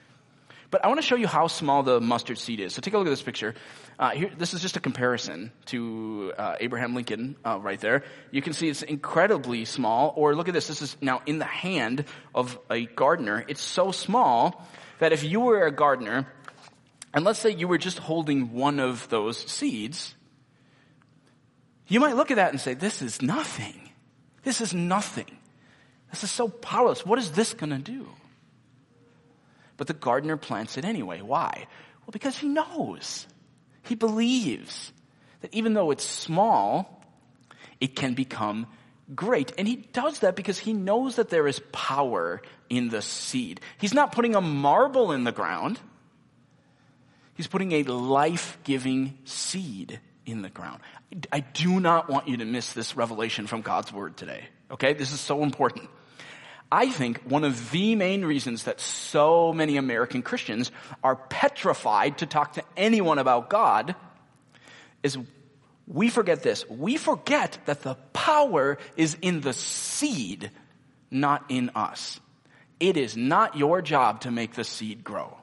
But 0.70 0.84
I 0.84 0.88
want 0.88 1.00
to 1.00 1.06
show 1.06 1.16
you 1.16 1.26
how 1.26 1.48
small 1.48 1.82
the 1.82 2.00
mustard 2.00 2.38
seed 2.38 2.60
is. 2.60 2.74
So 2.74 2.80
take 2.80 2.94
a 2.94 2.98
look 2.98 3.06
at 3.06 3.10
this 3.10 3.22
picture. 3.22 3.54
Uh, 3.98 4.10
here, 4.10 4.30
this 4.38 4.54
is 4.54 4.62
just 4.62 4.76
a 4.76 4.80
comparison 4.80 5.50
to 5.66 6.32
uh, 6.38 6.56
Abraham 6.60 6.94
Lincoln 6.94 7.36
uh, 7.44 7.58
right 7.60 7.80
there. 7.80 8.04
You 8.30 8.40
can 8.40 8.52
see 8.52 8.68
it's 8.68 8.82
incredibly 8.82 9.64
small. 9.64 10.12
Or 10.16 10.34
look 10.36 10.46
at 10.46 10.54
this. 10.54 10.68
This 10.68 10.80
is 10.80 10.96
now 11.00 11.22
in 11.26 11.38
the 11.38 11.44
hand 11.44 12.04
of 12.34 12.58
a 12.70 12.86
gardener. 12.86 13.44
It's 13.48 13.60
so 13.60 13.90
small 13.90 14.64
that 15.00 15.12
if 15.12 15.24
you 15.24 15.40
were 15.40 15.66
a 15.66 15.72
gardener 15.72 16.28
and 17.12 17.24
let's 17.24 17.40
say 17.40 17.50
you 17.50 17.66
were 17.66 17.78
just 17.78 17.98
holding 17.98 18.52
one 18.52 18.78
of 18.78 19.08
those 19.08 19.38
seeds, 19.38 20.14
you 21.88 21.98
might 21.98 22.14
look 22.14 22.30
at 22.30 22.36
that 22.36 22.52
and 22.52 22.60
say, 22.60 22.74
this 22.74 23.02
is 23.02 23.20
nothing. 23.20 23.90
This 24.44 24.60
is 24.60 24.72
nothing. 24.72 25.36
This 26.10 26.22
is 26.22 26.30
so 26.30 26.48
powerless. 26.48 27.04
What 27.04 27.18
is 27.18 27.32
this 27.32 27.54
going 27.54 27.70
to 27.70 27.78
do? 27.78 28.06
But 29.80 29.86
the 29.86 29.94
gardener 29.94 30.36
plants 30.36 30.76
it 30.76 30.84
anyway. 30.84 31.22
Why? 31.22 31.66
Well, 32.00 32.12
because 32.12 32.36
he 32.36 32.48
knows. 32.48 33.26
He 33.84 33.94
believes 33.94 34.92
that 35.40 35.54
even 35.54 35.72
though 35.72 35.90
it's 35.90 36.04
small, 36.04 37.02
it 37.80 37.96
can 37.96 38.12
become 38.12 38.66
great. 39.14 39.54
And 39.56 39.66
he 39.66 39.76
does 39.76 40.18
that 40.18 40.36
because 40.36 40.58
he 40.58 40.74
knows 40.74 41.16
that 41.16 41.30
there 41.30 41.48
is 41.48 41.62
power 41.72 42.42
in 42.68 42.90
the 42.90 43.00
seed. 43.00 43.62
He's 43.78 43.94
not 43.94 44.12
putting 44.12 44.34
a 44.34 44.42
marble 44.42 45.12
in 45.12 45.24
the 45.24 45.32
ground. 45.32 45.80
He's 47.32 47.46
putting 47.46 47.72
a 47.72 47.82
life-giving 47.84 49.16
seed 49.24 49.98
in 50.26 50.42
the 50.42 50.50
ground. 50.50 50.82
I 51.32 51.40
do 51.40 51.80
not 51.80 52.10
want 52.10 52.28
you 52.28 52.36
to 52.36 52.44
miss 52.44 52.74
this 52.74 52.96
revelation 52.96 53.46
from 53.46 53.62
God's 53.62 53.94
word 53.94 54.18
today. 54.18 54.44
Okay? 54.70 54.92
This 54.92 55.10
is 55.10 55.20
so 55.20 55.42
important. 55.42 55.88
I 56.72 56.88
think 56.88 57.22
one 57.22 57.44
of 57.44 57.70
the 57.72 57.96
main 57.96 58.24
reasons 58.24 58.64
that 58.64 58.80
so 58.80 59.52
many 59.52 59.76
American 59.76 60.22
Christians 60.22 60.70
are 61.02 61.16
petrified 61.16 62.18
to 62.18 62.26
talk 62.26 62.52
to 62.54 62.64
anyone 62.76 63.18
about 63.18 63.50
God 63.50 63.96
is 65.02 65.18
we 65.88 66.08
forget 66.08 66.44
this. 66.44 66.68
We 66.68 66.96
forget 66.96 67.58
that 67.66 67.82
the 67.82 67.96
power 68.12 68.78
is 68.96 69.16
in 69.20 69.40
the 69.40 69.52
seed, 69.52 70.52
not 71.10 71.44
in 71.48 71.70
us. 71.74 72.20
It 72.78 72.96
is 72.96 73.16
not 73.16 73.56
your 73.56 73.82
job 73.82 74.20
to 74.20 74.30
make 74.30 74.54
the 74.54 74.64
seed 74.64 75.02
grow. 75.02 75.39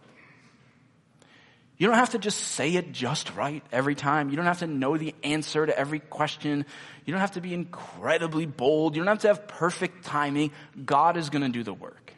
You 1.78 1.86
don't 1.86 1.98
have 1.98 2.12
to 2.12 2.20
just 2.20 2.40
say 2.40 2.74
it 2.74 2.92
just 2.92 3.36
right 3.36 3.64
every 3.72 3.94
time. 3.94 4.32
You 4.32 4.36
don't 4.36 4.46
have 4.46 4.60
to 4.60 4.68
know 4.68 4.98
the 4.98 5.14
answer 5.24 5.66
to 5.66 5.78
every 5.78 6.00
question. 6.00 6.66
You 7.06 7.14
don't 7.14 7.22
have 7.22 7.34
to 7.34 7.42
be 7.42 7.54
incredibly 7.54 8.48
bold. 8.48 8.96
You 8.96 9.04
don't 9.04 9.08
have 9.08 9.20
to 9.20 9.28
have 9.28 9.48
perfect 9.48 10.04
timing. 10.04 10.52
God 10.84 11.18
is 11.18 11.30
going 11.30 11.44
to 11.44 11.50
do 11.50 11.64
the 11.64 11.74
work. 11.74 12.14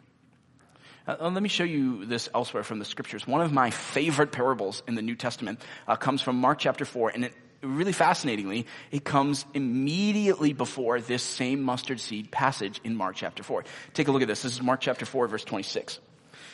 Uh, 1.06 1.30
let 1.30 1.44
me 1.44 1.50
show 1.50 1.64
you 1.64 2.06
this 2.06 2.30
elsewhere 2.34 2.64
from 2.64 2.80
the 2.80 2.86
scriptures. 2.86 3.28
One 3.28 3.42
of 3.42 3.52
my 3.52 3.72
favorite 3.72 4.32
parables 4.32 4.82
in 4.88 4.96
the 4.96 5.02
New 5.02 5.16
Testament 5.16 5.60
uh, 5.88 5.96
comes 5.96 6.22
from 6.22 6.38
Mark 6.38 6.60
chapter 6.60 6.86
4, 6.86 7.10
and 7.10 7.26
it, 7.26 7.34
really 7.62 7.94
fascinatingly, 7.94 8.68
it 8.92 9.04
comes 9.04 9.46
immediately 9.54 10.54
before 10.54 11.02
this 11.02 11.24
same 11.24 11.64
mustard 11.64 12.00
seed 12.00 12.32
passage 12.32 12.80
in 12.84 12.96
Mark 12.96 13.16
chapter 13.16 13.44
4. 13.44 13.66
Take 13.94 14.08
a 14.08 14.12
look 14.12 14.22
at 14.22 14.28
this. 14.28 14.44
This 14.44 14.54
is 14.54 14.62
Mark 14.62 14.82
chapter 14.82 15.06
4, 15.06 15.28
verse 15.28 15.44
26. 15.44 16.00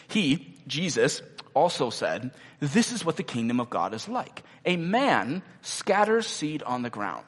He, 0.08 0.56
Jesus, 0.68 1.22
also 1.54 1.90
said, 1.90 2.32
this 2.60 2.92
is 2.92 3.06
what 3.06 3.18
the 3.18 3.24
kingdom 3.24 3.60
of 3.60 3.70
God 3.70 3.94
is 3.94 4.08
like. 4.08 4.44
A 4.66 4.78
man 4.78 5.42
scatters 5.62 6.28
seed 6.28 6.64
on 6.64 6.82
the 6.82 6.90
ground. 6.90 7.26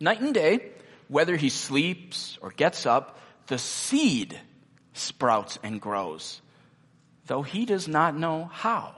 Night 0.00 0.20
and 0.20 0.34
day, 0.34 0.70
whether 1.08 1.36
he 1.36 1.48
sleeps 1.48 2.38
or 2.40 2.50
gets 2.50 2.86
up, 2.86 3.18
the 3.46 3.58
seed 3.58 4.38
sprouts 4.92 5.58
and 5.62 5.80
grows, 5.80 6.40
though 7.26 7.42
he 7.42 7.64
does 7.64 7.88
not 7.88 8.16
know 8.16 8.50
how. 8.52 8.94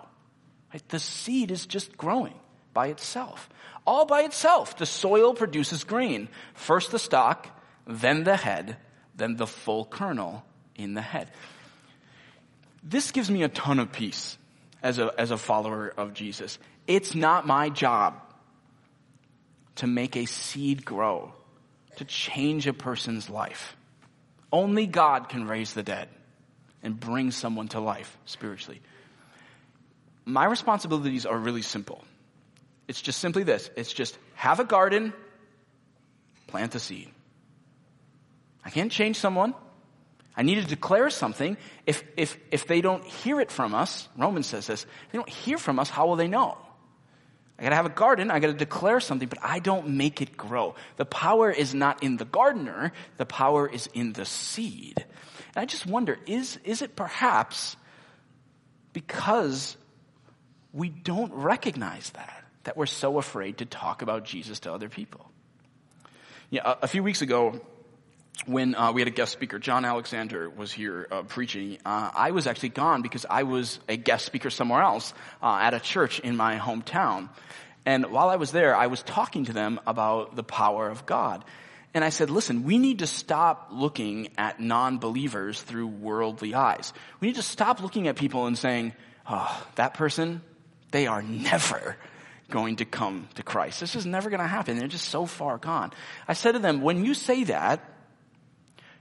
Right? 0.73 0.87
The 0.89 0.99
seed 0.99 1.51
is 1.51 1.67
just 1.67 1.97
growing 1.97 2.35
by 2.73 2.89
itself. 2.89 3.49
All 3.87 4.05
by 4.05 4.23
itself. 4.23 4.77
The 4.77 4.87
soil 4.87 5.35
produces 5.35 5.85
grain. 5.85 6.29
First 6.55 6.91
the 6.91 6.99
stalk, 6.99 7.49
then 7.87 8.25
the 8.25 8.37
head, 8.37 8.77
then 9.17 9.37
the 9.37 9.47
full 9.47 9.85
kernel 9.85 10.45
in 10.77 10.95
the 10.95 11.03
head. 11.03 11.31
This 12.83 13.11
gives 13.11 13.31
me 13.31 13.43
a 13.43 13.49
ton 13.49 13.79
of 13.79 13.93
peace 13.93 14.39
as 14.83 14.99
a, 14.99 15.13
as 15.19 15.31
a 15.31 15.37
follower 15.37 15.93
of 15.97 16.15
Jesus. 16.15 16.59
It's 16.87 17.15
not 17.15 17.47
my 17.47 17.69
job 17.69 18.21
to 19.77 19.87
make 19.87 20.17
a 20.17 20.27
seed 20.27 20.85
grow, 20.85 21.33
to 21.97 22.05
change 22.05 22.67
a 22.67 22.73
person's 22.73 23.31
life. 23.31 23.77
Only 24.53 24.87
God 24.87 25.29
can 25.29 25.47
raise 25.47 25.75
the 25.75 25.83
dead 25.83 26.09
and 26.83 26.99
bring 26.99 27.31
someone 27.31 27.69
to 27.69 27.81
life 27.81 28.17
spiritually. 28.25 28.81
My 30.25 30.45
responsibilities 30.45 31.27
are 31.27 31.37
really 31.37 31.63
simple. 31.63 32.05
It's 32.89 33.01
just 33.01 33.21
simply 33.21 33.43
this. 33.43 33.71
It's 33.77 33.93
just 33.93 34.19
have 34.35 34.59
a 34.59 34.65
garden, 34.65 35.13
plant 36.47 36.75
a 36.75 36.81
seed. 36.81 37.09
I 38.65 38.71
can't 38.71 38.91
change 38.91 39.17
someone. 39.17 39.55
I 40.41 40.43
need 40.43 40.55
to 40.55 40.65
declare 40.65 41.11
something. 41.11 41.59
If, 41.85 42.03
if, 42.17 42.39
if 42.51 42.67
they 42.67 42.81
don't 42.81 43.05
hear 43.05 43.43
it 43.43 43.53
from 43.53 43.75
us, 43.75 44.09
Romans 44.17 44.47
says 44.47 44.67
this, 44.67 44.87
they 45.13 45.19
don't 45.19 45.29
hear 45.29 45.59
from 45.59 45.79
us, 45.79 45.91
how 45.91 46.07
will 46.07 46.17
they 46.17 46.29
know? 46.29 46.57
I 47.59 47.65
gotta 47.65 47.77
have 47.77 47.85
a 47.85 47.91
garden, 47.91 48.31
I 48.31 48.39
gotta 48.39 48.55
declare 48.55 49.01
something, 49.01 49.29
but 49.29 49.39
I 49.43 49.59
don't 49.59 49.99
make 49.99 50.23
it 50.23 50.39
grow. 50.39 50.77
The 50.97 51.05
power 51.05 51.51
is 51.51 51.75
not 51.75 52.03
in 52.03 52.17
the 52.17 52.25
gardener, 52.25 52.95
the 53.19 53.27
power 53.27 53.69
is 53.69 53.87
in 53.93 54.15
the 54.15 54.25
seed. 54.25 55.05
And 55.55 55.63
I 55.63 55.67
just 55.67 55.85
wonder, 55.85 56.19
is, 56.25 56.59
is 56.65 56.81
it 56.81 56.97
perhaps 56.97 57.77
because 58.95 59.77
we 60.73 60.89
don't 60.89 61.35
recognize 61.35 62.09
that, 62.13 62.45
that 62.65 62.79
we're 62.79 62.87
so 62.87 63.19
afraid 63.19 63.59
to 63.59 63.67
talk 63.67 64.01
about 64.01 64.25
Jesus 64.25 64.61
to 64.61 64.73
other 64.73 64.89
people? 64.89 65.31
Yeah, 66.49 66.63
a, 66.65 66.85
a 66.85 66.89
few 66.89 67.03
weeks 67.03 67.21
ago, 67.21 67.61
when 68.47 68.75
uh, 68.75 68.93
we 68.93 69.01
had 69.01 69.09
a 69.09 69.13
guest 69.13 69.33
speaker, 69.33 69.59
John 69.59 69.85
Alexander 69.85 70.49
was 70.49 70.73
here 70.73 71.07
uh, 71.11 71.23
preaching. 71.23 71.79
Uh, 71.85 72.11
I 72.15 72.31
was 72.31 72.47
actually 72.47 72.71
gone 72.71 73.03
because 73.03 73.27
I 73.29 73.43
was 73.43 73.79
a 73.89 73.97
guest 73.97 74.25
speaker 74.25 74.51
somewhere 74.51 74.83
else 74.83 75.13
uh, 75.43 75.59
at 75.61 75.75
a 75.75 75.81
church 75.81 76.21
in 76.21 76.37
my 76.37 76.57
hometown. 76.57 77.29
And 77.85 78.07
while 78.07 78.29
I 78.29 78.37
was 78.37 78.53
there, 78.53 78.77
I 78.77 78.89
was 78.89 79.03
talking 79.03 79.47
to 79.47 79.53
them 79.53 79.81
about 79.87 80.37
the 80.37 80.43
power 80.43 80.89
of 80.89 81.07
God. 81.07 81.45
And 81.93 82.05
I 82.05 82.11
said, 82.11 82.31
listen, 82.31 82.63
we 82.63 82.79
need 82.79 83.01
to 83.01 83.07
stop 83.07 83.71
looking 83.73 84.29
at 84.39 84.61
non-believers 84.61 85.61
through 85.61 85.89
worldly 85.89 86.55
eyes. 86.55 86.93
We 87.21 87.29
need 87.29 87.37
to 87.37 87.43
stop 87.43 87.83
looking 87.83 88.07
at 88.07 88.17
people 88.17 88.47
and 88.47 88.57
saying, 88.57 88.93
oh, 89.29 89.67
that 89.75 89.95
person, 89.95 90.41
they 90.93 91.07
are 91.09 91.23
never 91.23 91.97
going 92.49 92.77
to 92.77 92.85
come 92.85 93.29
to 93.35 93.43
Christ. 93.43 93.81
This 93.81 93.97
is 93.97 94.07
never 94.07 94.31
going 94.31 94.41
to 94.41 94.47
happen. 94.47 94.79
They're 94.79 94.89
just 94.89 95.09
so 95.09 95.27
far 95.27 95.59
gone. 95.59 95.93
I 96.29 96.35
said 96.35 96.53
to 96.53 96.59
them, 96.59 96.83
when 96.83 97.05
you 97.05 97.15
say 97.15 97.45
that, 97.45 97.83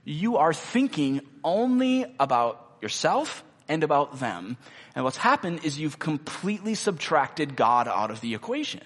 you 0.04 0.38
are 0.38 0.52
thinking 0.52 1.20
only 1.44 2.06
about 2.18 2.76
yourself 2.80 3.44
and 3.68 3.84
about 3.84 4.18
them. 4.18 4.56
And 4.94 5.04
what's 5.04 5.16
happened 5.16 5.64
is 5.64 5.78
you've 5.78 5.98
completely 5.98 6.74
subtracted 6.74 7.56
God 7.56 7.86
out 7.86 8.10
of 8.10 8.20
the 8.20 8.34
equation. 8.34 8.82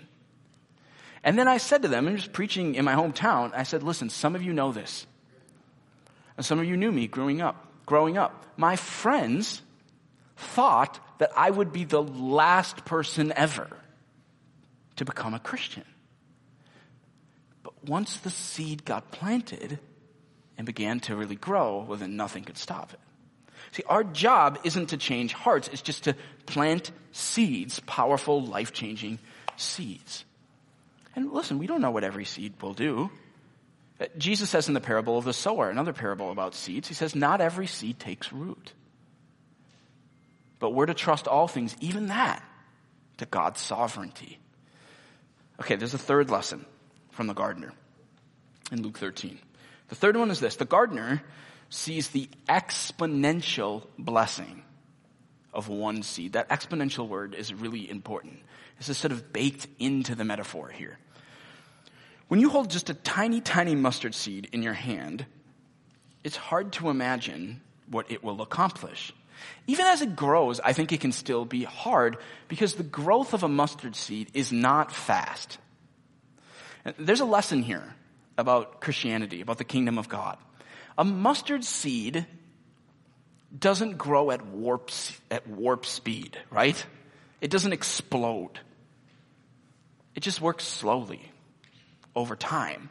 And 1.22 1.38
then 1.38 1.48
I 1.48 1.56
said 1.56 1.82
to 1.82 1.88
them, 1.88 2.06
I'm 2.06 2.16
just 2.16 2.32
preaching 2.32 2.74
in 2.74 2.84
my 2.84 2.94
hometown, 2.94 3.52
I 3.54 3.62
said, 3.62 3.82
listen, 3.82 4.10
some 4.10 4.34
of 4.34 4.42
you 4.42 4.52
know 4.52 4.72
this. 4.72 5.06
And 6.36 6.44
some 6.44 6.58
of 6.58 6.66
you 6.66 6.76
knew 6.76 6.92
me 6.92 7.06
growing 7.06 7.40
up, 7.40 7.66
growing 7.86 8.18
up. 8.18 8.44
My 8.56 8.76
friends 8.76 9.62
thought 10.36 11.00
that 11.18 11.30
I 11.36 11.50
would 11.50 11.72
be 11.72 11.84
the 11.84 12.02
last 12.02 12.84
person 12.84 13.32
ever 13.34 13.68
to 14.96 15.04
become 15.04 15.32
a 15.32 15.38
Christian. 15.38 15.84
But 17.62 17.84
once 17.84 18.18
the 18.18 18.30
seed 18.30 18.84
got 18.84 19.10
planted, 19.10 19.78
and 20.56 20.66
began 20.66 21.00
to 21.00 21.16
really 21.16 21.36
grow, 21.36 21.84
well, 21.88 21.98
then 21.98 22.16
nothing 22.16 22.44
could 22.44 22.58
stop 22.58 22.92
it. 22.92 23.00
See, 23.72 23.82
our 23.88 24.04
job 24.04 24.60
isn't 24.64 24.90
to 24.90 24.96
change 24.96 25.32
hearts, 25.32 25.68
it's 25.72 25.82
just 25.82 26.04
to 26.04 26.14
plant 26.46 26.92
seeds, 27.12 27.80
powerful, 27.80 28.42
life 28.42 28.72
changing 28.72 29.18
seeds. 29.56 30.24
And 31.16 31.32
listen, 31.32 31.58
we 31.58 31.66
don't 31.66 31.80
know 31.80 31.90
what 31.90 32.04
every 32.04 32.24
seed 32.24 32.54
will 32.60 32.74
do. 32.74 33.10
Uh, 34.00 34.06
Jesus 34.18 34.50
says 34.50 34.68
in 34.68 34.74
the 34.74 34.80
parable 34.80 35.16
of 35.16 35.24
the 35.24 35.32
sower, 35.32 35.70
another 35.70 35.92
parable 35.92 36.30
about 36.30 36.54
seeds, 36.54 36.88
he 36.88 36.94
says, 36.94 37.14
not 37.14 37.40
every 37.40 37.66
seed 37.66 37.98
takes 37.98 38.32
root. 38.32 38.72
But 40.58 40.70
we're 40.70 40.86
to 40.86 40.94
trust 40.94 41.28
all 41.28 41.46
things, 41.46 41.76
even 41.80 42.08
that, 42.08 42.42
to 43.18 43.26
God's 43.26 43.60
sovereignty. 43.60 44.38
Okay, 45.60 45.76
there's 45.76 45.94
a 45.94 45.98
third 45.98 46.30
lesson 46.30 46.64
from 47.12 47.28
the 47.28 47.34
gardener 47.34 47.72
in 48.72 48.82
Luke 48.82 48.98
13. 48.98 49.38
The 49.88 49.94
third 49.94 50.16
one 50.16 50.30
is 50.30 50.40
this 50.40 50.56
the 50.56 50.64
gardener 50.64 51.22
sees 51.68 52.08
the 52.08 52.28
exponential 52.48 53.86
blessing 53.98 54.62
of 55.52 55.68
one 55.68 56.02
seed. 56.02 56.32
That 56.32 56.48
exponential 56.48 57.08
word 57.08 57.34
is 57.34 57.54
really 57.54 57.88
important. 57.88 58.40
This 58.78 58.88
is 58.88 58.98
sort 58.98 59.12
of 59.12 59.32
baked 59.32 59.66
into 59.78 60.14
the 60.14 60.24
metaphor 60.24 60.68
here. 60.68 60.98
When 62.28 62.40
you 62.40 62.48
hold 62.48 62.70
just 62.70 62.90
a 62.90 62.94
tiny, 62.94 63.40
tiny 63.40 63.74
mustard 63.74 64.14
seed 64.14 64.48
in 64.52 64.62
your 64.62 64.72
hand, 64.72 65.26
it's 66.24 66.36
hard 66.36 66.72
to 66.72 66.88
imagine 66.88 67.60
what 67.88 68.10
it 68.10 68.24
will 68.24 68.40
accomplish. 68.40 69.12
Even 69.66 69.86
as 69.86 70.00
it 70.00 70.16
grows, 70.16 70.58
I 70.60 70.72
think 70.72 70.92
it 70.92 71.00
can 71.00 71.12
still 71.12 71.44
be 71.44 71.64
hard 71.64 72.16
because 72.48 72.74
the 72.74 72.82
growth 72.82 73.34
of 73.34 73.42
a 73.42 73.48
mustard 73.48 73.94
seed 73.94 74.30
is 74.32 74.52
not 74.52 74.90
fast. 74.90 75.58
There's 76.98 77.20
a 77.20 77.26
lesson 77.26 77.62
here 77.62 77.94
about 78.36 78.80
Christianity, 78.80 79.40
about 79.40 79.58
the 79.58 79.64
kingdom 79.64 79.98
of 79.98 80.08
God. 80.08 80.38
A 80.96 81.04
mustard 81.04 81.64
seed 81.64 82.26
doesn't 83.56 83.98
grow 83.98 84.30
at 84.30 84.44
warp, 84.46 84.90
at 85.30 85.46
warp 85.46 85.86
speed, 85.86 86.38
right? 86.50 86.84
It 87.40 87.50
doesn't 87.50 87.72
explode. 87.72 88.58
It 90.14 90.20
just 90.20 90.40
works 90.40 90.64
slowly 90.64 91.30
over 92.14 92.36
time. 92.36 92.90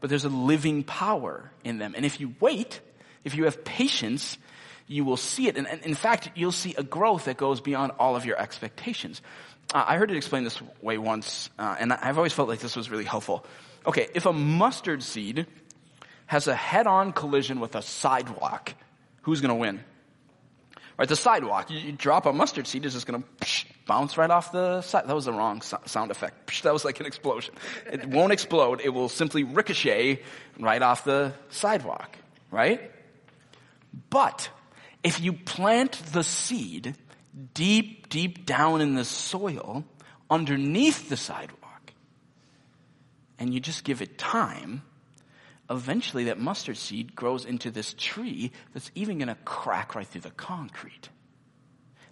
But 0.00 0.10
there's 0.10 0.24
a 0.24 0.28
living 0.28 0.84
power 0.84 1.50
in 1.64 1.78
them. 1.78 1.94
And 1.96 2.04
if 2.04 2.20
you 2.20 2.34
wait, 2.38 2.80
if 3.24 3.34
you 3.34 3.44
have 3.44 3.64
patience, 3.64 4.38
you 4.86 5.04
will 5.04 5.16
see 5.16 5.48
it. 5.48 5.56
And, 5.56 5.66
in 5.66 5.94
fact, 5.94 6.30
you'll 6.34 6.52
see 6.52 6.74
a 6.76 6.82
growth 6.82 7.24
that 7.24 7.36
goes 7.36 7.60
beyond 7.60 7.92
all 7.98 8.14
of 8.14 8.24
your 8.24 8.38
expectations. 8.38 9.22
Uh, 9.74 9.84
I 9.86 9.96
heard 9.96 10.10
it 10.10 10.16
explained 10.16 10.46
this 10.46 10.60
way 10.80 10.98
once, 10.98 11.50
uh, 11.58 11.74
and 11.78 11.92
I've 11.92 12.18
always 12.18 12.32
felt 12.32 12.48
like 12.48 12.60
this 12.60 12.76
was 12.76 12.88
really 12.88 13.04
helpful. 13.04 13.44
Okay, 13.86 14.08
if 14.14 14.26
a 14.26 14.32
mustard 14.32 15.02
seed 15.02 15.46
has 16.26 16.48
a 16.48 16.54
head-on 16.54 17.12
collision 17.12 17.60
with 17.60 17.76
a 17.76 17.82
sidewalk, 17.82 18.74
who's 19.22 19.40
going 19.40 19.50
to 19.50 19.54
win? 19.54 19.80
Right, 20.98 21.08
the 21.08 21.16
sidewalk. 21.16 21.70
You, 21.70 21.92
drop 21.92 22.26
a 22.26 22.32
mustard 22.32 22.66
seed, 22.66 22.84
it's 22.84 22.94
just 22.94 23.06
going 23.06 23.22
to 23.22 23.46
bounce 23.86 24.16
right 24.16 24.30
off 24.30 24.50
the 24.50 24.80
side. 24.80 25.06
That 25.06 25.14
was 25.14 25.26
the 25.26 25.32
wrong 25.32 25.60
so- 25.60 25.80
sound 25.84 26.10
effect. 26.10 26.62
That 26.62 26.72
was 26.72 26.84
like 26.84 27.00
an 27.00 27.06
explosion. 27.06 27.54
It 27.90 28.06
won't 28.06 28.32
explode. 28.32 28.80
It 28.82 28.88
will 28.88 29.10
simply 29.10 29.44
ricochet 29.44 30.22
right 30.58 30.82
off 30.82 31.04
the 31.04 31.34
sidewalk. 31.50 32.16
Right? 32.50 32.90
But 34.10 34.48
if 35.04 35.20
you 35.20 35.32
plant 35.32 36.00
the 36.12 36.24
seed 36.24 36.96
deep, 37.52 38.08
deep 38.08 38.46
down 38.46 38.80
in 38.80 38.94
the 38.94 39.04
soil 39.04 39.84
underneath 40.30 41.08
the 41.08 41.16
sidewalk, 41.16 41.65
and 43.38 43.52
you 43.52 43.60
just 43.60 43.84
give 43.84 44.02
it 44.02 44.18
time, 44.18 44.82
eventually 45.68 46.24
that 46.24 46.38
mustard 46.38 46.76
seed 46.76 47.14
grows 47.14 47.44
into 47.44 47.70
this 47.70 47.94
tree 47.98 48.52
that's 48.72 48.90
even 48.94 49.18
going 49.18 49.28
to 49.28 49.36
crack 49.44 49.94
right 49.94 50.06
through 50.06 50.22
the 50.22 50.30
concrete. 50.30 51.08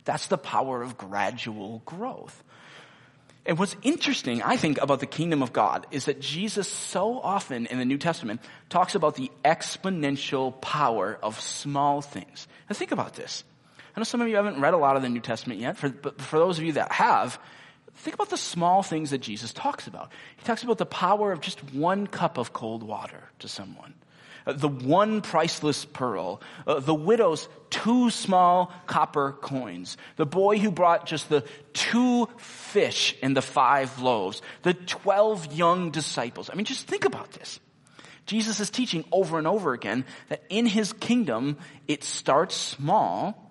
That's 0.04 0.26
the 0.26 0.38
power 0.38 0.82
of 0.82 0.98
gradual 0.98 1.82
growth. 1.86 2.42
And 3.46 3.58
what's 3.58 3.76
interesting, 3.82 4.42
I 4.42 4.56
think, 4.56 4.80
about 4.80 5.00
the 5.00 5.06
kingdom 5.06 5.42
of 5.42 5.52
God 5.52 5.86
is 5.90 6.06
that 6.06 6.20
Jesus 6.20 6.66
so 6.66 7.20
often 7.20 7.66
in 7.66 7.78
the 7.78 7.84
New 7.84 7.98
Testament 7.98 8.40
talks 8.70 8.94
about 8.94 9.16
the 9.16 9.30
exponential 9.44 10.58
power 10.62 11.18
of 11.22 11.38
small 11.40 12.00
things. 12.00 12.48
Now 12.68 12.74
think 12.74 12.92
about 12.92 13.14
this. 13.14 13.44
I 13.94 14.00
know 14.00 14.04
some 14.04 14.22
of 14.22 14.28
you 14.28 14.36
haven't 14.36 14.60
read 14.60 14.74
a 14.74 14.78
lot 14.78 14.96
of 14.96 15.02
the 15.02 15.10
New 15.10 15.20
Testament 15.20 15.60
yet, 15.60 15.76
for, 15.76 15.90
but 15.90 16.20
for 16.20 16.38
those 16.38 16.58
of 16.58 16.64
you 16.64 16.72
that 16.72 16.90
have, 16.90 17.38
think 17.96 18.14
about 18.14 18.30
the 18.30 18.36
small 18.36 18.82
things 18.82 19.10
that 19.10 19.18
Jesus 19.18 19.52
talks 19.52 19.86
about. 19.86 20.10
He 20.36 20.44
talks 20.44 20.62
about 20.62 20.78
the 20.78 20.86
power 20.86 21.32
of 21.32 21.40
just 21.40 21.60
one 21.72 22.06
cup 22.06 22.38
of 22.38 22.52
cold 22.52 22.82
water 22.82 23.24
to 23.40 23.48
someone. 23.48 23.94
Uh, 24.46 24.52
the 24.52 24.68
one 24.68 25.22
priceless 25.22 25.86
pearl, 25.86 26.40
uh, 26.66 26.78
the 26.78 26.94
widow's 26.94 27.48
two 27.70 28.10
small 28.10 28.70
copper 28.86 29.32
coins, 29.32 29.96
the 30.16 30.26
boy 30.26 30.58
who 30.58 30.70
brought 30.70 31.06
just 31.06 31.30
the 31.30 31.42
two 31.72 32.28
fish 32.36 33.16
and 33.22 33.34
the 33.34 33.42
five 33.42 33.98
loaves, 34.00 34.42
the 34.62 34.74
twelve 34.74 35.54
young 35.54 35.90
disciples. 35.90 36.50
I 36.50 36.56
mean, 36.56 36.66
just 36.66 36.86
think 36.86 37.06
about 37.06 37.30
this. 37.32 37.58
Jesus 38.26 38.60
is 38.60 38.70
teaching 38.70 39.04
over 39.12 39.38
and 39.38 39.46
over 39.46 39.72
again 39.72 40.04
that 40.28 40.42
in 40.48 40.66
his 40.66 40.92
kingdom, 40.92 41.56
it 41.88 42.04
starts 42.04 42.54
small, 42.54 43.50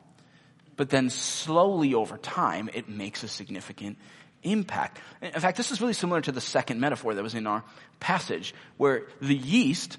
but 0.75 0.89
then 0.89 1.09
slowly 1.09 1.93
over 1.93 2.17
time, 2.17 2.69
it 2.73 2.89
makes 2.89 3.23
a 3.23 3.27
significant 3.27 3.97
impact. 4.43 4.99
In 5.21 5.31
fact, 5.31 5.57
this 5.57 5.71
is 5.71 5.81
really 5.81 5.93
similar 5.93 6.21
to 6.21 6.31
the 6.31 6.41
second 6.41 6.79
metaphor 6.79 7.13
that 7.13 7.23
was 7.23 7.35
in 7.35 7.47
our 7.47 7.63
passage, 7.99 8.53
where 8.77 9.03
the 9.21 9.35
yeast 9.35 9.97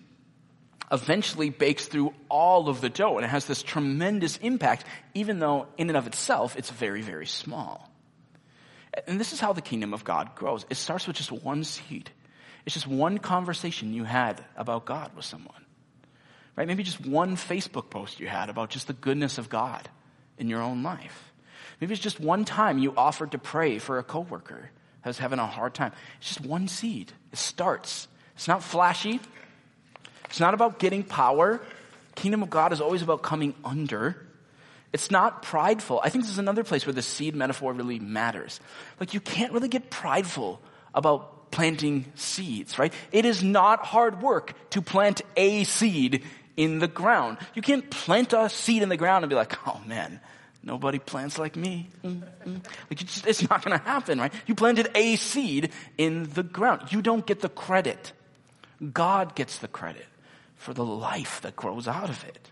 eventually 0.93 1.51
bakes 1.51 1.87
through 1.87 2.15
all 2.29 2.69
of 2.69 2.81
the 2.81 2.91
dough 2.91 3.17
and 3.17 3.25
it 3.25 3.29
has 3.29 3.47
this 3.47 3.63
tremendous 3.63 4.37
impact, 4.39 4.85
even 5.15 5.39
though 5.39 5.67
in 5.77 5.89
and 5.89 5.97
of 5.97 6.07
itself 6.07 6.57
it's 6.57 6.71
very, 6.71 7.03
very 7.03 7.27
small. 7.27 7.91
And 9.07 9.19
this 9.19 9.33
is 9.33 9.41
how 9.41 9.53
the 9.53 9.63
kingdom 9.63 9.93
of 9.93 10.05
God 10.05 10.35
grows. 10.37 10.65
It 10.71 10.77
starts 10.77 11.07
with 11.07 11.17
just 11.17 11.33
one 11.33 11.65
seed. 11.65 12.11
It's 12.65 12.75
just 12.75 12.87
one 12.87 13.19
conversation 13.19 13.93
you 13.93 14.05
had 14.05 14.45
about 14.57 14.85
God 14.85 15.15
with 15.17 15.25
someone. 15.25 15.65
Right? 16.57 16.69
Maybe 16.69 16.85
just 16.85 17.05
one 17.05 17.37
Facebook 17.37 17.91
post 17.91 18.21
you 18.21 18.29
had 18.29 18.49
about 18.49 18.71
just 18.71 18.87
the 18.87 18.93
goodness 18.93 19.39
of 19.39 19.49
God 19.49 19.89
in 20.39 20.49
your 20.49 20.63
own 20.63 20.83
life. 20.83 21.33
Maybe 21.85 21.93
it's 21.93 22.03
just 22.03 22.19
one 22.19 22.47
time 22.47 22.79
you 22.79 22.95
offered 22.97 23.33
to 23.33 23.39
pray 23.39 23.79
for 23.79 23.99
a 23.99 24.03
coworker 24.03 24.71
who's 25.03 25.19
having 25.19 25.39
a 25.39 25.47
hard 25.47 25.75
time. 25.75 25.93
It's 26.17 26.29
just 26.29 26.41
one 26.41 26.67
seed. 26.67 27.13
It 27.31 27.37
starts. 27.37 28.09
It's 28.37 28.49
not 28.49 28.63
flashy. 28.63 29.21
It's 30.25 30.41
not 30.41 30.55
about 30.55 30.79
getting 30.79 31.03
power. 31.03 31.61
Kingdom 32.15 32.43
of 32.43 32.49
God 32.49 32.73
is 32.73 32.81
always 32.81 33.03
about 33.03 33.21
coming 33.21 33.55
under. 33.67 34.17
It's 34.95 35.11
not 35.11 35.43
prideful. 35.43 36.01
I 36.03 36.09
think 36.09 36.25
this 36.25 36.31
is 36.31 36.39
another 36.39 36.65
place 36.65 36.87
where 36.87 36.95
the 36.95 37.03
seed 37.03 37.37
metaphor 37.37 37.75
really 37.75 37.99
matters. 37.99 38.61
Like 38.99 39.13
you 39.13 39.21
can't 39.21 39.53
really 39.53 39.69
get 39.69 39.91
prideful 39.91 40.63
about 40.95 41.51
planting 41.51 42.11
seeds, 42.15 42.79
right? 42.79 42.95
It 43.13 43.27
is 43.27 43.43
not 43.43 43.85
hard 43.85 44.23
work 44.23 44.55
to 44.71 44.81
plant 44.81 45.21
a 45.37 45.65
seed 45.65 46.25
in 46.57 46.79
the 46.79 46.89
ground. 46.89 47.37
You 47.53 47.61
can't 47.61 47.91
plant 47.91 48.33
a 48.33 48.49
seed 48.49 48.83
in 48.83 48.89
the 48.89 48.97
ground 48.97 49.23
and 49.23 49.29
be 49.29 49.37
like, 49.37 49.55
oh 49.69 49.83
man, 49.87 50.21
nobody 50.65 50.99
plants 50.99 51.39
like 51.39 51.57
me. 51.57 51.89
Mm-hmm. 52.03 52.57
Like 52.91 52.99
just, 52.99 53.27
it's 53.27 53.49
not 53.49 53.65
going 53.65 53.79
to 53.79 53.85
happen, 53.85 54.19
right? 54.19 54.33
You 54.47 54.55
planted 54.55 54.91
a 54.95 55.17
seed 55.17 55.71
in 55.99 56.25
the 56.31 56.43
ground. 56.43 56.93
You 56.93 57.03
don't 57.03 57.25
get 57.27 57.41
the 57.41 57.49
credit. 57.49 58.13
God 58.93 59.35
gets 59.35 59.59
the 59.59 59.69
credit 59.69 60.07
for 60.57 60.75
the 60.75 60.85
life 60.85 61.41
that 61.43 61.57
grows 61.57 61.87
out 61.87 62.11
of 62.11 62.25
it. 62.25 62.51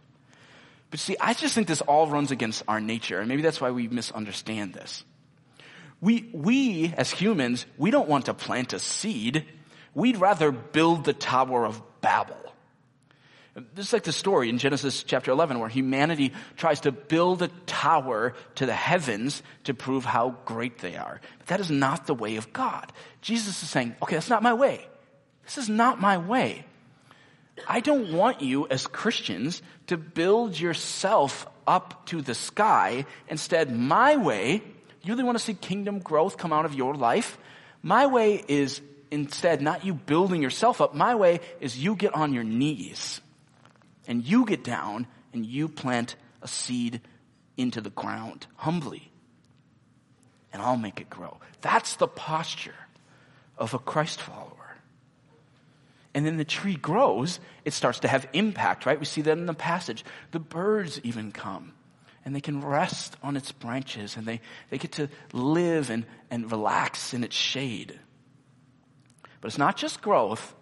But 0.90 1.01
see, 1.01 1.16
I 1.18 1.33
just 1.33 1.55
think 1.55 1.68
this 1.68 1.81
all 1.81 2.07
runs 2.07 2.31
against 2.31 2.62
our 2.68 2.81
nature, 2.81 3.18
and 3.18 3.29
maybe 3.29 3.40
that's 3.40 3.61
why 3.61 3.70
we 3.70 3.88
misunderstand 3.88 4.75
this. 4.75 5.05
We, 6.03 6.29
we 6.35 6.92
as 6.96 7.11
humans, 7.11 7.64
we 7.79 7.90
don't 7.90 8.09
want 8.09 8.27
to 8.27 8.35
plant 8.35 8.75
a 8.75 8.79
seed. 8.79 9.46
We'd 9.94 10.18
rather 10.18 10.53
build 10.53 11.05
the 11.05 11.14
Tower 11.14 11.64
of 11.64 11.81
Babel. 12.03 12.37
This 13.54 13.88
is 13.88 13.92
like 13.92 14.04
the 14.04 14.12
story 14.12 14.48
in 14.48 14.56
Genesis 14.56 15.02
chapter 15.02 15.30
11 15.30 15.58
where 15.58 15.68
humanity 15.68 16.32
tries 16.56 16.80
to 16.80 16.92
build 16.92 17.42
a 17.42 17.48
tower 17.66 18.34
to 18.54 18.64
the 18.64 18.72
heavens 18.72 19.42
to 19.64 19.74
prove 19.74 20.06
how 20.06 20.36
great 20.46 20.78
they 20.78 20.96
are. 20.96 21.20
But 21.38 21.46
that 21.48 21.60
is 21.60 21.70
not 21.70 22.06
the 22.06 22.14
way 22.14 22.36
of 22.36 22.52
God. 22.54 22.90
Jesus 23.20 23.62
is 23.62 23.68
saying, 23.68 23.94
okay, 24.02 24.16
that's 24.16 24.30
not 24.30 24.42
my 24.42 24.54
way. 24.54 24.86
This 25.44 25.58
is 25.58 25.68
not 25.68 26.00
my 26.00 26.16
way. 26.16 26.64
I 27.68 27.80
don't 27.80 28.14
want 28.14 28.40
you 28.40 28.66
as 28.68 28.86
Christians 28.86 29.60
to 29.88 29.98
build 29.98 30.58
yourself 30.58 31.46
up 31.66 32.06
to 32.06 32.22
the 32.22 32.34
sky. 32.34 33.04
Instead, 33.28 33.76
my 33.76 34.16
way, 34.16 34.62
you 35.02 35.12
really 35.12 35.24
want 35.24 35.36
to 35.36 35.44
see 35.44 35.52
kingdom 35.52 35.98
growth 35.98 36.38
come 36.38 36.54
out 36.54 36.64
of 36.64 36.72
your 36.72 36.94
life? 36.94 37.36
My 37.82 38.06
way 38.06 38.42
is 38.48 38.80
instead 39.10 39.60
not 39.60 39.84
you 39.84 39.92
building 39.92 40.40
yourself 40.40 40.80
up. 40.80 40.94
My 40.94 41.16
way 41.16 41.40
is 41.60 41.76
you 41.76 41.96
get 41.96 42.14
on 42.14 42.32
your 42.32 42.44
knees 42.44 43.20
and 44.06 44.24
you 44.24 44.44
get 44.44 44.64
down 44.64 45.06
and 45.32 45.46
you 45.46 45.68
plant 45.68 46.16
a 46.42 46.48
seed 46.48 47.00
into 47.56 47.80
the 47.80 47.90
ground 47.90 48.46
humbly. 48.56 49.10
And 50.52 50.60
I'll 50.60 50.76
make 50.76 51.00
it 51.00 51.08
grow. 51.08 51.38
That's 51.60 51.96
the 51.96 52.08
posture 52.08 52.74
of 53.56 53.74
a 53.74 53.78
Christ 53.78 54.20
follower. 54.20 54.76
And 56.14 56.26
then 56.26 56.36
the 56.36 56.44
tree 56.44 56.74
grows, 56.74 57.40
it 57.64 57.72
starts 57.72 58.00
to 58.00 58.08
have 58.08 58.28
impact, 58.32 58.84
right? 58.84 58.98
We 58.98 59.06
see 59.06 59.22
that 59.22 59.38
in 59.38 59.46
the 59.46 59.54
passage. 59.54 60.04
The 60.32 60.40
birds 60.40 61.00
even 61.02 61.32
come 61.32 61.72
and 62.24 62.34
they 62.34 62.40
can 62.40 62.64
rest 62.64 63.16
on 63.22 63.36
its 63.36 63.50
branches 63.50 64.16
and 64.16 64.26
they, 64.26 64.40
they 64.70 64.78
get 64.78 64.92
to 64.92 65.08
live 65.32 65.90
and, 65.90 66.04
and 66.30 66.50
relax 66.50 67.14
in 67.14 67.24
its 67.24 67.36
shade. 67.36 67.98
But 69.40 69.48
it's 69.48 69.58
not 69.58 69.76
just 69.76 70.02
growth, 70.02 70.54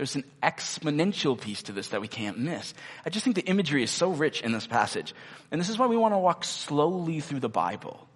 There's 0.00 0.16
an 0.16 0.24
exponential 0.42 1.38
piece 1.38 1.64
to 1.64 1.72
this 1.72 1.88
that 1.88 2.00
we 2.00 2.08
can't 2.08 2.38
miss. 2.38 2.72
I 3.04 3.10
just 3.10 3.22
think 3.22 3.36
the 3.36 3.44
imagery 3.44 3.82
is 3.82 3.90
so 3.90 4.12
rich 4.12 4.40
in 4.40 4.50
this 4.50 4.66
passage. 4.66 5.14
And 5.50 5.60
this 5.60 5.68
is 5.68 5.76
why 5.76 5.88
we 5.88 5.96
want 5.98 6.14
to 6.14 6.18
walk 6.18 6.42
slowly 6.42 7.20
through 7.20 7.40
the 7.40 7.50
Bible 7.50 8.08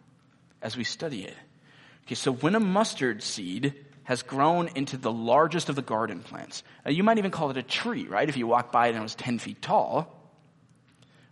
as 0.62 0.79
we 0.79 0.85
study 0.85 1.25
it. 1.25 1.35
Okay, 2.07 2.14
so 2.14 2.33
when 2.33 2.55
a 2.55 2.59
mustard 2.59 3.23
seed 3.23 3.75
has 4.05 4.23
grown 4.23 4.68
into 4.68 4.97
the 4.97 5.12
largest 5.12 5.68
of 5.68 5.77
the 5.77 5.83
garden 5.83 6.20
plants, 6.20 6.62
now 6.87 6.90
you 6.90 7.03
might 7.03 7.18
even 7.18 7.31
call 7.31 7.51
it 7.51 7.59
a 7.59 7.62
tree, 7.62 8.07
right? 8.07 8.31
If 8.31 8.38
you 8.38 8.47
walk 8.47 8.73
by 8.73 8.87
it 8.87 8.92
and 8.92 9.01
it 9.01 9.03
was 9.03 9.14
10 9.16 9.38
feet 9.38 9.61
tall, 9.61 10.11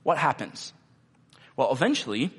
what 0.03 0.19
happens? 0.19 0.75
Well, 1.57 1.73
eventually, 1.73 2.31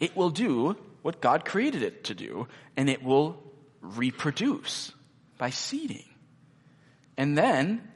it 0.00 0.16
will 0.16 0.30
do 0.30 0.78
what 1.02 1.20
God 1.20 1.44
created 1.44 1.82
it 1.82 2.04
to 2.04 2.14
do, 2.14 2.48
and 2.74 2.88
it 2.88 3.02
will 3.02 3.36
reproduce 3.82 4.92
by 5.36 5.50
seeding. 5.50 6.06
And 7.16 7.36
then 7.36 7.88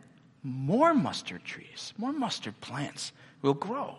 more 0.43 0.95
mustard 0.95 1.45
trees, 1.45 1.93
more 1.99 2.13
mustard 2.13 2.61
plants 2.61 3.13
will 3.43 3.55
grow. 3.55 3.97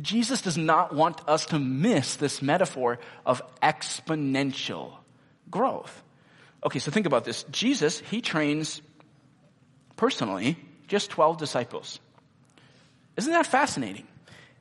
Jesus 0.00 0.40
does 0.40 0.56
not 0.56 0.94
want 0.94 1.28
us 1.28 1.46
to 1.46 1.58
miss 1.58 2.16
this 2.16 2.40
metaphor 2.40 2.98
of 3.26 3.42
exponential 3.62 4.94
growth. 5.50 6.02
Okay, 6.64 6.78
so 6.78 6.90
think 6.90 7.06
about 7.06 7.24
this. 7.24 7.44
Jesus, 7.44 8.00
he 8.00 8.20
trains 8.20 8.80
personally 9.96 10.56
just 10.88 11.10
12 11.10 11.36
disciples. 11.36 12.00
Isn't 13.16 13.32
that 13.32 13.46
fascinating? 13.46 14.06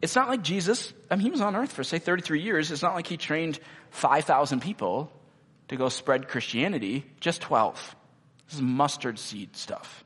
It's 0.02 0.16
not 0.16 0.28
like 0.28 0.42
Jesus, 0.42 0.94
I 1.10 1.16
mean, 1.16 1.26
he 1.26 1.32
was 1.32 1.42
on 1.42 1.56
earth 1.56 1.72
for 1.72 1.84
say 1.84 2.00
33 2.00 2.42
years. 2.42 2.72
It's 2.72 2.82
not 2.82 2.96
like 2.96 3.08
he 3.08 3.18
trained 3.18 3.60
5,000 3.92 4.62
people 4.62 5.12
to 5.70 5.78
go 5.78 5.90
spread 5.90 6.28
Christianity, 6.28 7.06
just 7.20 7.42
12. 7.42 7.96
This 8.52 8.58
is 8.58 8.62
mustard 8.62 9.18
seed 9.18 9.56
stuff. 9.56 10.04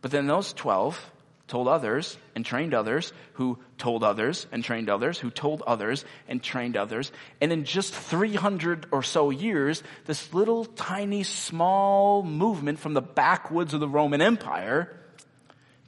But 0.00 0.12
then 0.12 0.28
those 0.28 0.52
12 0.52 1.12
told 1.48 1.66
others 1.66 2.16
and 2.36 2.46
trained 2.46 2.72
others 2.72 3.12
who 3.32 3.58
told 3.78 4.04
others 4.04 4.46
and 4.52 4.62
trained 4.62 4.88
others 4.88 5.18
who 5.18 5.30
told 5.30 5.62
others 5.62 6.04
and 6.28 6.40
trained 6.40 6.76
others. 6.76 7.10
And 7.40 7.52
in 7.52 7.64
just 7.64 7.92
300 7.92 8.86
or 8.92 9.02
so 9.02 9.30
years, 9.30 9.82
this 10.04 10.32
little 10.32 10.66
tiny 10.66 11.24
small 11.24 12.22
movement 12.22 12.78
from 12.78 12.94
the 12.94 13.02
backwoods 13.02 13.74
of 13.74 13.80
the 13.80 13.88
Roman 13.88 14.20
Empire 14.22 14.96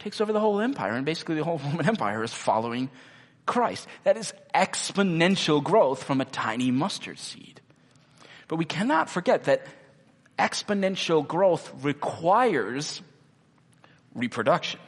takes 0.00 0.20
over 0.20 0.32
the 0.32 0.40
whole 0.40 0.60
empire 0.60 0.94
and 0.94 1.06
basically 1.06 1.36
the 1.36 1.44
whole 1.44 1.58
Roman 1.64 1.86
Empire 1.86 2.24
is 2.24 2.34
following 2.34 2.90
Christ. 3.46 3.86
That 4.02 4.16
is 4.16 4.32
exponential 4.52 5.62
growth 5.62 6.02
from 6.02 6.20
a 6.20 6.24
tiny 6.24 6.72
mustard 6.72 7.20
seed. 7.20 7.60
But 8.48 8.56
we 8.56 8.64
cannot 8.64 9.08
forget 9.08 9.44
that 9.44 9.64
exponential 10.38 11.26
growth 11.26 11.70
requires 11.82 13.02
reproduction. 14.14 14.80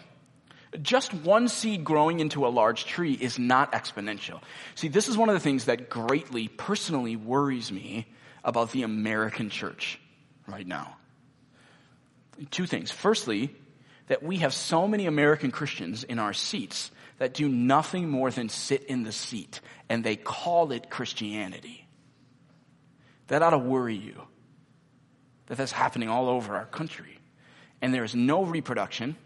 Just 0.81 1.13
one 1.13 1.49
seed 1.49 1.83
growing 1.83 2.21
into 2.21 2.47
a 2.47 2.49
large 2.49 2.85
tree 2.85 3.13
is 3.13 3.39
not 3.39 3.73
exponential. 3.73 4.41
See, 4.77 4.89
this 4.89 5.09
is 5.09 5.17
one 5.17 5.29
of 5.29 5.35
the 5.35 5.41
things 5.41 5.65
that 5.65 5.91
greatly, 5.91 6.47
personally 6.47 7.17
worries 7.17 7.73
me 7.73 8.07
about 8.45 8.71
the 8.71 8.85
American 8.85 9.51
church 9.51 10.01
right 10.47 10.67
now. 10.67 10.97
Two 12.51 12.67
things. 12.67 12.91
Firstly, 12.91 13.55
that 14.07 14.23
we 14.23 14.39
have 14.39 14.55
so 14.55 14.89
many 14.89 15.07
American 15.07 15.51
Christians 15.51 16.05
in 16.05 16.19
our 16.19 16.33
seats 16.33 16.91
that 17.19 17.35
do 17.35 17.49
nothing 17.49 18.09
more 18.09 18.31
than 18.31 18.49
sit 18.49 18.85
in 18.85 19.03
the 19.03 19.13
seat 19.13 19.61
and 19.89 20.03
they 20.03 20.17
call 20.17 20.73
it 20.73 20.89
Christianity. 20.89 21.87
That 23.27 23.43
ought 23.43 23.51
to 23.51 23.59
worry 23.59 23.97
you. 23.97 24.23
That 25.51 25.59
that's 25.59 25.73
happening 25.73 26.09
all 26.09 26.31
over 26.31 26.57
our 26.57 26.65
country. 26.65 27.19
And 27.83 27.93
there 27.93 28.05
is 28.05 28.15
no 28.15 28.45
reproduction 28.45 29.17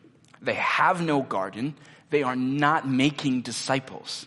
they 0.44 0.54
have 0.54 1.00
no 1.00 1.22
garden. 1.22 1.74
They 2.10 2.22
are 2.22 2.36
not 2.36 2.88
making 2.88 3.42
disciples. 3.42 4.26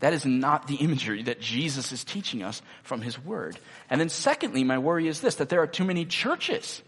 That 0.00 0.12
is 0.12 0.24
not 0.24 0.66
the 0.66 0.76
imagery 0.76 1.22
that 1.24 1.40
Jesus 1.40 1.92
is 1.92 2.02
teaching 2.02 2.42
us 2.42 2.60
from 2.82 3.02
his 3.02 3.22
word. 3.22 3.58
And 3.88 4.00
then 4.00 4.08
secondly, 4.08 4.64
my 4.64 4.78
worry 4.78 5.06
is 5.06 5.20
this, 5.20 5.36
that 5.36 5.48
there 5.48 5.62
are 5.62 5.66
too 5.66 5.84
many 5.84 6.04
churches 6.04 6.82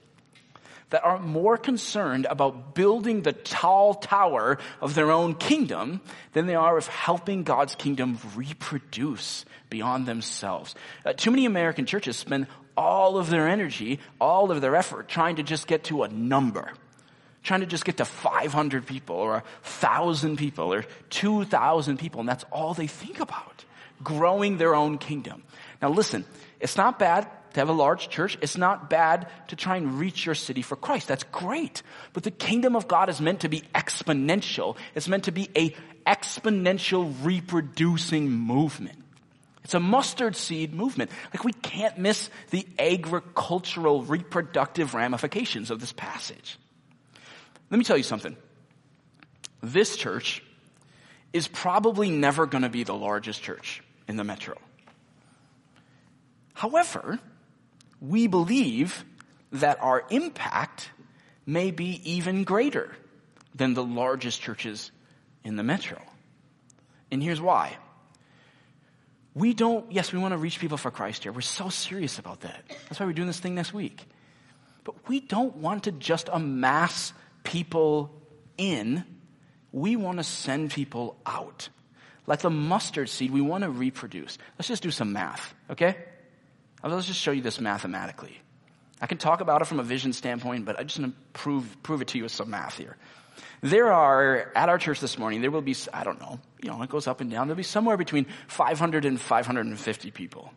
that 0.91 1.05
are 1.05 1.19
more 1.19 1.57
concerned 1.57 2.27
about 2.29 2.75
building 2.75 3.23
the 3.23 3.33
tall 3.33 3.95
tower 3.95 4.59
of 4.81 4.95
their 4.95 5.11
own 5.11 5.35
kingdom 5.35 6.01
than 6.33 6.47
they 6.47 6.55
are 6.55 6.77
of 6.77 6.87
helping 6.89 7.43
God's 7.43 7.75
kingdom 7.75 8.19
reproduce 8.35 9.45
beyond 9.71 10.07
themselves. 10.07 10.75
Uh, 11.05 11.13
too 11.13 11.31
many 11.31 11.47
American 11.47 11.87
churches 11.87 12.17
spend 12.17 12.47
all 12.77 13.19
of 13.19 13.31
their 13.31 13.49
energy, 13.49 14.01
all 14.21 14.51
of 14.51 14.61
their 14.61 14.77
effort 14.77 15.09
trying 15.09 15.37
to 15.37 15.43
just 15.43 15.67
get 15.67 15.85
to 15.85 16.03
a 16.03 16.09
number 16.09 16.73
trying 17.45 17.61
to 17.61 17.67
just 17.67 17.85
get 17.85 17.99
to 17.99 18.05
500 18.05 18.87
people 18.87 19.17
or 19.17 19.33
1,000 19.63 20.37
people 20.37 20.73
or 20.73 20.85
2,000 21.11 21.99
people, 21.99 22.21
and 22.21 22.29
that's 22.29 22.45
all 22.51 22.75
they 22.75 22.87
think 22.87 23.21
about. 23.21 23.65
Growing 24.03 24.57
their 24.57 24.75
own 24.75 24.99
kingdom. 24.99 25.45
Now 25.81 25.91
listen, 25.91 26.25
it's 26.59 26.77
not 26.77 26.99
bad 26.99 27.29
to 27.53 27.61
have 27.61 27.69
a 27.69 27.73
large 27.73 28.09
church. 28.09 28.37
It's 28.41 28.57
not 28.57 28.91
bad 28.91 29.29
to 29.49 29.57
try 29.57 29.77
and 29.77 30.01
reach 30.01 30.27
your 30.27 30.35
city 30.35 30.63
for 30.63 30.75
Christ. 30.75 31.07
That's 31.07 31.23
great. 31.25 31.83
But 32.13 32.25
the 32.25 32.33
kingdom 32.33 32.75
of 32.75 32.89
God 32.89 33.09
is 33.09 33.21
meant 33.21 33.41
to 33.41 33.49
be 33.49 33.63
exponential. 33.75 34.77
It's 34.95 35.07
meant 35.07 35.25
to 35.25 35.33
be 35.33 35.49
a 35.55 35.75
exponential 36.07 37.15
reproducing 37.23 38.31
movement. 38.31 39.04
It's 39.65 39.75
a 39.75 39.81
mustard 39.81 40.37
seed 40.37 40.75
movement. 40.75 41.11
Like 41.33 41.43
we 41.43 41.53
can't 41.53 41.99
miss 41.99 42.29
the 42.51 42.67
agricultural 42.79 44.03
reproductive 44.03 44.95
ramifications 44.95 45.71
of 45.71 45.81
this 45.81 45.93
passage. 45.93 46.59
Let 47.71 47.79
me 47.79 47.85
tell 47.85 47.97
you 47.97 48.03
something. 48.03 48.37
This 49.63 49.97
church 49.97 50.43
is 51.33 51.49
probably 51.49 52.11
never 52.11 52.47
going 52.47 52.63
to 52.63 52.69
be 52.69 52.85
the 52.85 52.95
largest 52.95 53.43
church 53.43 53.83
in 54.07 54.17
the 54.17 54.25
metro. 54.25 54.57
However, 56.53 57.19
we 58.01 58.27
believe 58.27 59.05
that 59.53 59.83
our 59.83 60.05
impact 60.11 60.91
may 61.47 61.71
be 61.71 62.01
even 62.13 62.45
greater 62.45 62.95
than 63.55 63.73
the 63.75 63.83
largest 63.83 64.43
churches 64.43 64.91
in 65.43 65.57
the 65.57 65.63
metro. 65.63 66.01
And 67.11 67.23
here's 67.23 67.41
why. 67.41 67.77
We 69.35 69.53
don't, 69.53 69.91
yes, 69.91 70.13
we 70.13 70.19
want 70.19 70.33
to 70.33 70.39
reach 70.39 70.61
people 70.61 70.79
for 70.79 70.91
Christ 70.91 71.25
here. 71.25 71.33
We're 71.33 71.41
so 71.41 71.69
serious 71.69 72.19
about 72.19 72.43
that. 72.43 72.65
That's 72.69 73.01
why 73.01 73.07
we're 73.07 73.13
doing 73.13 73.27
this 73.27 73.41
thing 73.41 73.55
next 73.55 73.75
week. 73.75 74.07
But 74.85 75.09
we 75.09 75.21
don't 75.21 75.57
want 75.57 75.85
to 75.85 75.93
just 75.93 76.29
amass 76.33 77.13
people 77.43 78.15
in, 78.57 79.05
we 79.73 79.97
want 79.97 80.19
to 80.19 80.25
send 80.25 80.71
people 80.71 81.17
out. 81.27 81.69
Like 82.27 82.41
the 82.41 82.51
mustard 82.51 83.09
seed, 83.09 83.33
we 83.33 83.41
want 83.41 83.65
to 83.65 83.71
reproduce. 83.71 84.39
Let's 84.59 84.69
just 84.69 84.83
do 84.83 84.91
some 84.91 85.13
math, 85.13 85.55
okay? 85.71 85.97
Let's 86.83 87.07
just 87.07 87.21
show 87.21 87.33
you 87.33 87.43
this 87.43 87.61
mathematically. 87.61 88.39
I 89.01 89.07
can 89.07 89.19
talk 89.19 89.41
about 89.41 89.61
it 89.63 89.65
from 89.67 89.81
a 89.81 89.83
vision 89.83 90.13
standpoint, 90.13 90.65
but 90.65 90.79
I 90.79 90.85
just 90.85 90.99
want 90.99 91.15
to 91.15 91.21
prove, 91.33 91.77
prove 91.83 92.01
it 92.03 92.09
to 92.09 92.19
you 92.19 92.25
with 92.25 92.33
some 92.33 92.51
math 92.51 92.79
here. 92.79 92.97
There 93.61 93.93
are, 93.93 94.53
at 94.55 94.69
our 94.69 94.79
church 94.79 95.01
this 95.01 95.19
morning, 95.19 95.41
there 95.41 95.51
will 95.51 95.63
be, 95.63 95.77
I 95.93 96.05
don't 96.05 96.21
know, 96.21 96.41
you 96.63 96.71
know, 96.71 96.83
it 96.83 96.91
goes 96.91 97.07
up 97.07 97.21
and 97.21 97.31
down. 97.31 97.47
There'll 97.47 97.57
be 97.57 97.63
somewhere 97.63 97.97
between 97.97 98.27
500 98.49 99.05
and 99.05 99.21
550 99.21 100.11
people. 100.11 100.53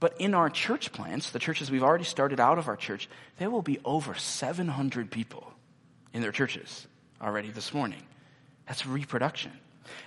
But 0.00 0.20
in 0.20 0.34
our 0.34 0.50
church 0.50 0.92
plants, 0.92 1.30
the 1.30 1.38
churches 1.38 1.70
we've 1.70 1.82
already 1.82 2.04
started 2.04 2.40
out 2.40 2.58
of 2.58 2.68
our 2.68 2.76
church, 2.76 3.08
there 3.38 3.50
will 3.50 3.62
be 3.62 3.78
over 3.84 4.14
700 4.14 5.10
people 5.10 5.50
in 6.12 6.20
their 6.20 6.32
churches 6.32 6.86
already 7.22 7.50
this 7.50 7.72
morning. 7.72 8.02
That's 8.66 8.86
reproduction. 8.86 9.52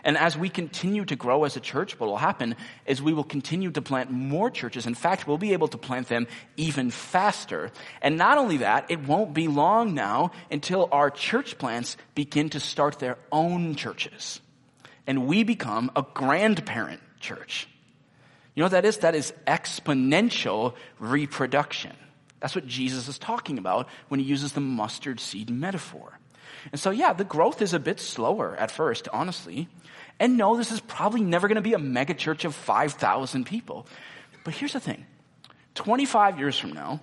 And 0.03 0.17
as 0.17 0.37
we 0.37 0.49
continue 0.49 1.05
to 1.05 1.15
grow 1.15 1.43
as 1.43 1.55
a 1.55 1.59
church, 1.59 1.99
what 1.99 2.07
will 2.07 2.17
happen 2.17 2.55
is 2.85 3.01
we 3.01 3.13
will 3.13 3.23
continue 3.23 3.71
to 3.71 3.81
plant 3.81 4.11
more 4.11 4.49
churches. 4.49 4.85
In 4.85 4.95
fact, 4.95 5.27
we'll 5.27 5.37
be 5.37 5.53
able 5.53 5.67
to 5.69 5.77
plant 5.77 6.07
them 6.07 6.27
even 6.55 6.91
faster. 6.91 7.71
And 8.01 8.17
not 8.17 8.37
only 8.37 8.57
that, 8.57 8.89
it 8.89 9.07
won't 9.07 9.33
be 9.33 9.47
long 9.47 9.93
now 9.93 10.31
until 10.51 10.89
our 10.91 11.09
church 11.09 11.57
plants 11.57 11.97
begin 12.15 12.49
to 12.49 12.59
start 12.59 12.99
their 12.99 13.17
own 13.31 13.75
churches. 13.75 14.39
And 15.05 15.27
we 15.27 15.43
become 15.43 15.91
a 15.95 16.05
grandparent 16.13 17.01
church. 17.19 17.67
You 18.55 18.61
know 18.61 18.65
what 18.65 18.71
that 18.71 18.85
is? 18.85 18.97
That 18.97 19.15
is 19.15 19.33
exponential 19.45 20.73
reproduction. 20.99 21.95
That's 22.39 22.55
what 22.55 22.67
Jesus 22.67 23.07
is 23.07 23.17
talking 23.17 23.57
about 23.57 23.87
when 24.09 24.19
he 24.19 24.25
uses 24.25 24.53
the 24.53 24.61
mustard 24.61 25.19
seed 25.19 25.49
metaphor. 25.49 26.19
And 26.71 26.79
so, 26.79 26.91
yeah, 26.91 27.13
the 27.13 27.23
growth 27.23 27.61
is 27.61 27.73
a 27.73 27.79
bit 27.79 27.99
slower 27.99 28.55
at 28.55 28.71
first, 28.71 29.07
honestly. 29.13 29.67
And 30.19 30.37
no, 30.37 30.57
this 30.57 30.71
is 30.71 30.79
probably 30.79 31.21
never 31.21 31.47
going 31.47 31.55
to 31.55 31.61
be 31.61 31.73
a 31.73 31.79
mega 31.79 32.13
church 32.13 32.45
of 32.45 32.55
5,000 32.55 33.45
people. 33.45 33.87
But 34.43 34.53
here's 34.53 34.73
the 34.73 34.79
thing 34.79 35.05
25 35.75 36.39
years 36.39 36.57
from 36.57 36.73
now, 36.73 37.01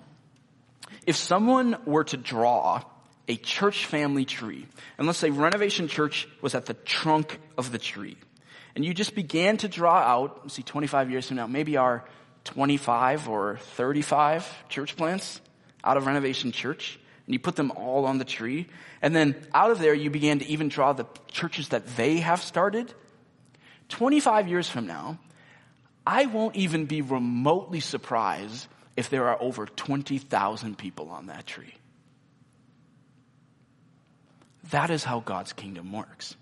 if 1.05 1.15
someone 1.15 1.77
were 1.85 2.03
to 2.05 2.17
draw 2.17 2.81
a 3.27 3.35
church 3.37 3.85
family 3.85 4.25
tree, 4.25 4.67
and 4.97 5.07
let's 5.07 5.19
say 5.19 5.29
Renovation 5.29 5.87
Church 5.87 6.27
was 6.41 6.55
at 6.55 6.65
the 6.65 6.73
trunk 6.73 7.39
of 7.57 7.71
the 7.71 7.79
tree, 7.79 8.17
and 8.75 8.83
you 8.83 8.93
just 8.93 9.15
began 9.15 9.57
to 9.57 9.67
draw 9.67 9.95
out, 9.95 10.51
see, 10.51 10.61
25 10.61 11.09
years 11.09 11.27
from 11.27 11.37
now, 11.37 11.47
maybe 11.47 11.77
our 11.77 12.03
25 12.43 13.29
or 13.29 13.57
35 13.57 14.69
church 14.69 14.95
plants 14.95 15.41
out 15.83 15.97
of 15.97 16.05
Renovation 16.05 16.51
Church 16.51 16.99
and 17.25 17.33
you 17.33 17.39
put 17.39 17.55
them 17.55 17.71
all 17.71 18.05
on 18.05 18.17
the 18.17 18.25
tree. 18.25 18.67
And 19.01 19.15
then 19.15 19.35
out 19.53 19.71
of 19.71 19.79
there, 19.79 19.93
you 19.93 20.09
began 20.09 20.39
to 20.39 20.45
even 20.47 20.69
draw 20.69 20.93
the 20.93 21.05
churches 21.27 21.69
that 21.69 21.95
they 21.95 22.17
have 22.17 22.41
started. 22.41 22.93
25 23.89 24.47
years 24.47 24.69
from 24.69 24.87
now, 24.87 25.19
I 26.05 26.27
won't 26.27 26.55
even 26.55 26.85
be 26.85 27.01
remotely 27.01 27.79
surprised 27.79 28.67
if 28.95 29.09
there 29.09 29.27
are 29.27 29.41
over 29.41 29.65
20,000 29.65 30.77
people 30.77 31.09
on 31.09 31.27
that 31.27 31.45
tree. 31.45 31.73
That 34.71 34.89
is 34.89 35.03
how 35.03 35.19
God's 35.19 35.53
kingdom 35.53 35.91
works. 35.91 36.35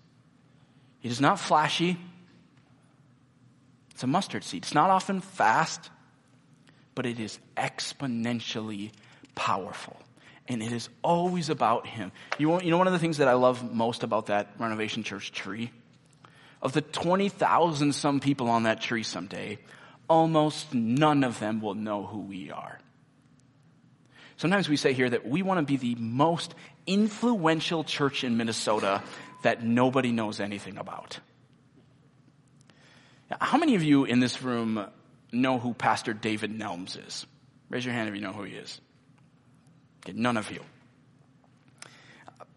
It 1.01 1.11
is 1.11 1.19
not 1.19 1.39
flashy. 1.39 1.97
It's 3.91 4.03
a 4.03 4.07
mustard 4.07 4.43
seed. 4.43 4.63
It's 4.63 4.73
not 4.73 4.89
often 4.89 5.21
fast, 5.21 5.89
but 6.95 7.05
it 7.05 7.19
is 7.19 7.39
exponentially 7.57 8.91
powerful. 9.35 9.97
And 10.47 10.62
it 10.62 10.71
is 10.71 10.89
always 11.03 11.49
about 11.49 11.88
Him. 11.88 12.12
You, 12.38 12.60
you 12.62 12.71
know, 12.71 12.77
one 12.77 12.88
of 12.88 12.93
the 12.93 12.99
things 12.99 13.17
that 13.17 13.27
I 13.27 13.34
love 13.34 13.73
most 13.73 14.03
about 14.03 14.27
that 14.27 14.49
Renovation 14.60 15.03
Church 15.03 15.32
tree? 15.32 15.71
Of 16.62 16.73
the 16.73 16.82
20,000 16.82 17.93
some 17.93 18.19
people 18.19 18.49
on 18.49 18.63
that 18.63 18.82
tree 18.82 19.03
someday, 19.03 19.60
almost 20.10 20.73
none 20.73 21.23
of 21.23 21.39
them 21.39 21.62
will 21.62 21.75
know 21.75 22.06
who 22.06 22.19
we 22.19 22.51
are. 22.51 22.79
Sometimes 24.38 24.67
we 24.67 24.77
say 24.77 24.93
here 24.93 25.10
that 25.10 25.27
we 25.27 25.41
want 25.41 25.60
to 25.60 25.65
be 25.65 25.77
the 25.77 25.95
most 25.95 26.56
influential 26.86 27.84
church 27.84 28.23
in 28.23 28.38
Minnesota 28.38 29.01
that 29.43 29.63
nobody 29.63 30.12
knows 30.12 30.39
anything 30.39 30.77
about. 30.77 31.19
How 33.39 33.58
many 33.58 33.75
of 33.75 33.84
you 33.84 34.06
in 34.06 34.19
this 34.19 34.41
room 34.41 34.86
know 35.32 35.60
who 35.60 35.73
Pastor 35.73 36.13
David 36.13 36.58
Nelms 36.58 37.08
is? 37.08 37.25
Raise 37.69 37.86
your 37.86 37.93
hand 37.93 38.10
if 38.10 38.15
you 38.15 38.21
know 38.21 38.34
who 38.34 38.43
he 38.43 38.56
is. 38.56 38.79
None 40.11 40.37
of 40.37 40.51
you. 40.51 40.61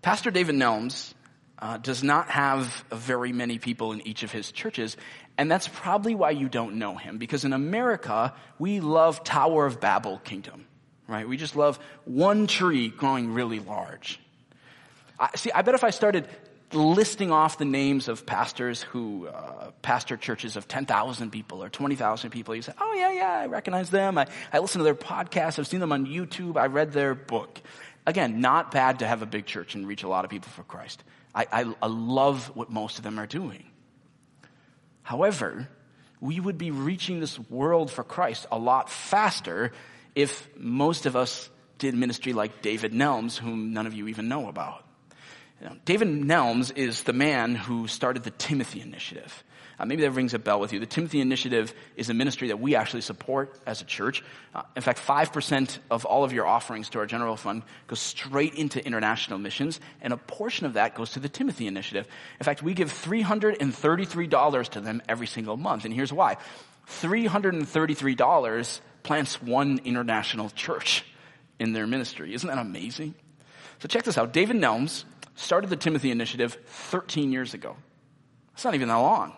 Pastor 0.03 0.31
David 0.31 0.55
Nelms 0.55 1.15
uh, 1.59 1.79
does 1.79 2.03
not 2.03 2.29
have 2.29 2.85
very 2.91 3.33
many 3.33 3.59
people 3.59 3.93
in 3.93 4.07
each 4.07 4.23
of 4.23 4.33
his 4.33 4.53
churches, 4.53 4.97
and 5.39 5.51
that's 5.51 5.69
probably 5.69 6.15
why 6.15 6.31
you 6.31 6.49
don't 6.49 6.77
know 6.77 6.97
him, 6.97 7.19
because 7.19 7.45
in 7.45 7.53
America, 7.53 8.35
we 8.59 8.81
love 8.81 9.25
Tower 9.25 9.67
of 9.67 9.81
Babel 9.81 10.19
kingdom, 10.19 10.67
right? 11.09 11.29
We 11.29 11.37
just 11.37 11.57
love 11.57 11.79
one 12.05 12.47
tree 12.47 12.89
growing 12.89 13.33
really 13.33 13.61
large. 13.61 14.21
I, 15.19 15.31
see, 15.37 15.51
I 15.51 15.63
bet 15.63 15.75
if 15.75 15.85
I 15.85 15.91
started 15.91 16.29
listing 16.73 17.31
off 17.31 17.59
the 17.59 17.65
names 17.65 18.09
of 18.09 18.27
pastors 18.27 18.83
who 18.83 19.29
uh, 19.29 19.71
pastor 19.83 20.17
churches 20.17 20.57
of 20.57 20.67
10,000 20.67 21.31
people 21.31 21.63
or 21.63 21.69
20,000 21.69 22.31
people. 22.31 22.55
You 22.55 22.63
say, 22.63 22.73
oh, 22.81 22.93
yeah, 22.95 23.13
yeah, 23.13 23.33
I 23.33 23.47
recognize 23.47 23.91
them. 23.91 24.19
I, 24.19 24.27
I 24.53 24.59
listen 24.59 24.81
to 24.81 24.85
their 24.85 24.95
podcasts. 24.95 25.59
I've 25.59 25.67
seen 25.67 25.81
them 25.81 25.93
on 25.93 26.07
YouTube. 26.07 26.57
I 26.57 26.67
read 26.67 26.93
their 26.93 27.15
book. 27.15 27.61
Again, 28.07 28.41
not 28.41 28.71
bad 28.71 29.01
to 29.01 29.07
have 29.07 29.23
a 29.23 29.27
big 29.27 29.47
church 29.47 29.75
and 29.75 29.87
reach 29.87 30.03
a 30.03 30.09
lot 30.09 30.25
of 30.25 30.31
people 30.31 30.51
for 30.51 30.63
Christ. 30.63 31.03
I, 31.35 31.47
I, 31.53 31.75
I 31.83 31.87
love 31.87 32.51
what 32.55 32.71
most 32.71 32.99
of 32.99 33.05
them 33.05 33.19
are 33.19 33.27
doing. 33.27 33.65
However, 35.03 35.69
we 36.21 36.41
would 36.41 36.59
be 36.59 36.71
reaching 36.71 37.21
this 37.21 37.39
world 37.39 37.91
for 37.91 38.03
Christ 38.03 38.47
a 38.51 38.59
lot 38.59 38.91
faster 38.91 39.73
if 40.15 40.49
most 40.57 41.07
of 41.07 41.15
us 41.15 41.51
did 41.79 41.95
ministry 41.95 42.33
like 42.33 42.63
David 42.63 42.93
Nelms, 42.93 43.37
whom 43.37 43.73
none 43.73 43.87
of 43.87 43.95
you 43.95 44.09
even 44.09 44.29
know 44.29 44.49
about. 44.49 44.86
Know, 45.61 45.77
David 45.85 46.09
Nelms 46.09 46.77
is 46.77 47.03
the 47.05 47.13
man 47.13 47.55
who 47.55 47.89
started 47.89 48.25
the 48.25 48.31
Timothy 48.31 48.81
Initiative. 48.81 49.43
Uh, 49.79 49.85
maybe 49.85 50.03
that 50.03 50.13
rings 50.13 50.33
a 50.33 50.39
bell 50.39 50.59
with 50.59 50.73
you. 50.73 50.81
The 50.81 50.87
Timothy 50.87 51.21
Initiative 51.21 51.75
is 51.97 52.09
a 52.09 52.15
ministry 52.15 52.49
that 52.49 52.59
we 52.59 52.75
actually 52.77 53.03
support 53.03 53.59
as 53.67 53.83
a 53.83 53.85
church. 53.85 54.25
Uh, 54.55 54.63
in 54.75 54.81
fact, 54.83 54.99
5% 55.01 55.79
of 55.91 56.07
all 56.07 56.25
of 56.25 56.33
your 56.33 56.47
offerings 56.47 56.89
to 56.91 56.99
our 56.99 57.07
general 57.07 57.37
fund 57.37 57.63
goes 57.87 58.01
straight 58.01 58.55
into 58.55 58.85
international 58.85 59.39
missions, 59.39 59.81
and 60.01 60.13
a 60.13 60.17
portion 60.17 60.65
of 60.67 60.75
that 60.75 60.95
goes 60.95 61.13
to 61.13 61.21
the 61.21 61.29
Timothy 61.29 61.67
Initiative. 61.67 62.07
In 62.41 62.45
fact, 62.45 62.63
we 62.63 62.73
give 62.73 62.91
$333 62.91 64.69
to 64.71 64.81
them 64.81 65.03
every 65.09 65.27
single 65.27 65.57
month, 65.59 65.85
and 65.85 65.93
here's 65.93 66.13
why. 66.13 66.39
$333 66.89 68.81
plants 69.03 69.43
one 69.43 69.81
international 69.85 70.49
church 70.51 71.05
in 71.59 71.73
their 71.73 71.87
ministry. 71.87 72.33
Isn't 72.33 72.49
that 72.49 72.59
amazing? 72.59 73.15
So 73.81 73.89
check 73.89 74.05
this 74.05 74.17
out. 74.17 74.33
David 74.33 74.57
Nelms 74.57 75.05
started 75.37 75.71
the 75.71 75.77
Timothy 75.77 76.11
Initiative 76.11 76.59
13 76.67 77.33
years 77.33 77.55
ago. 77.55 77.77
It's 78.55 78.65
not 78.65 78.75
even 78.75 78.89
that 78.89 78.97
long. 78.97 79.35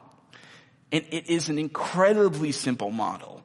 And 0.90 1.04
it 1.10 1.28
is 1.28 1.48
an 1.48 1.58
incredibly 1.58 2.52
simple 2.52 2.90
model. 2.90 3.42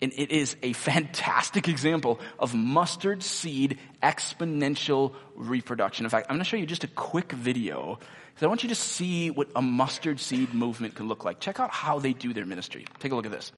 And 0.00 0.12
it 0.14 0.30
is 0.30 0.56
a 0.62 0.72
fantastic 0.74 1.68
example 1.74 2.20
of 2.38 2.54
mustard 2.54 3.22
seed 3.22 3.78
exponential 4.02 5.14
reproduction. 5.34 6.06
In 6.06 6.10
fact, 6.10 6.26
I'm 6.28 6.36
going 6.36 6.44
to 6.44 6.48
show 6.48 6.56
you 6.56 6.66
just 6.66 6.84
a 6.84 6.88
quick 6.88 7.32
video 7.32 7.98
because 8.28 8.44
I 8.44 8.46
want 8.46 8.62
you 8.62 8.68
to 8.68 8.74
see 8.74 9.30
what 9.30 9.48
a 9.56 9.62
mustard 9.62 10.20
seed 10.20 10.52
movement 10.52 10.94
can 10.94 11.08
look 11.08 11.24
like. 11.24 11.40
Check 11.40 11.58
out 11.58 11.70
how 11.70 11.98
they 11.98 12.12
do 12.12 12.34
their 12.34 12.46
ministry. 12.46 12.84
Take 13.00 13.12
a 13.12 13.16
look 13.16 13.26
at 13.26 13.32
this. 13.32 13.50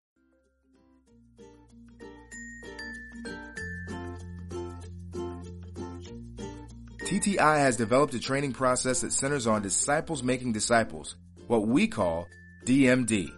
TTI 7.08 7.56
has 7.60 7.78
developed 7.78 8.12
a 8.12 8.20
training 8.20 8.52
process 8.52 9.00
that 9.00 9.14
centers 9.14 9.46
on 9.46 9.62
disciples 9.62 10.22
making 10.22 10.52
disciples, 10.52 11.16
what 11.46 11.66
we 11.66 11.86
call 11.88 12.28
DMD. 12.66 13.32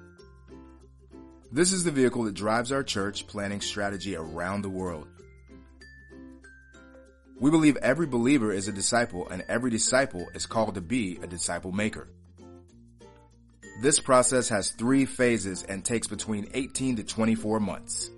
This 1.53 1.73
is 1.73 1.85
the 1.85 1.93
vehicle 1.93 2.25
that 2.25 2.35
drives 2.35 2.73
our 2.73 2.83
church 2.83 3.29
planting 3.29 3.61
strategy 3.61 4.17
around 4.17 4.63
the 4.63 4.69
world. 4.69 5.07
We 7.39 7.53
believe 7.53 7.77
every 7.77 8.09
believer 8.09 8.53
is 8.53 8.67
a 8.67 8.73
disciple 8.73 9.29
and 9.29 9.45
every 9.49 9.71
disciple 9.71 10.27
is 10.35 10.47
called 10.47 10.75
to 10.75 10.81
be 10.81 11.21
a 11.23 11.29
disciple 11.29 11.71
maker. 11.71 12.09
This 13.83 14.01
process 14.01 14.49
has 14.49 14.73
three 14.73 15.05
phases 15.07 15.63
and 15.63 15.85
takes 15.85 16.09
between 16.09 16.51
18 16.55 16.97
to 16.97 17.05
24 17.05 17.61
months. 17.61 18.11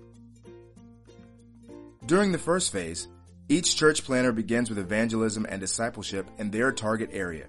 During 2.07 2.31
the 2.31 2.39
first 2.39 2.71
phase, 2.71 3.07
each 3.53 3.75
church 3.75 4.03
planter 4.03 4.31
begins 4.31 4.69
with 4.69 4.79
evangelism 4.79 5.45
and 5.47 5.61
discipleship 5.61 6.27
in 6.39 6.49
their 6.49 6.71
target 6.71 7.11
area. 7.13 7.45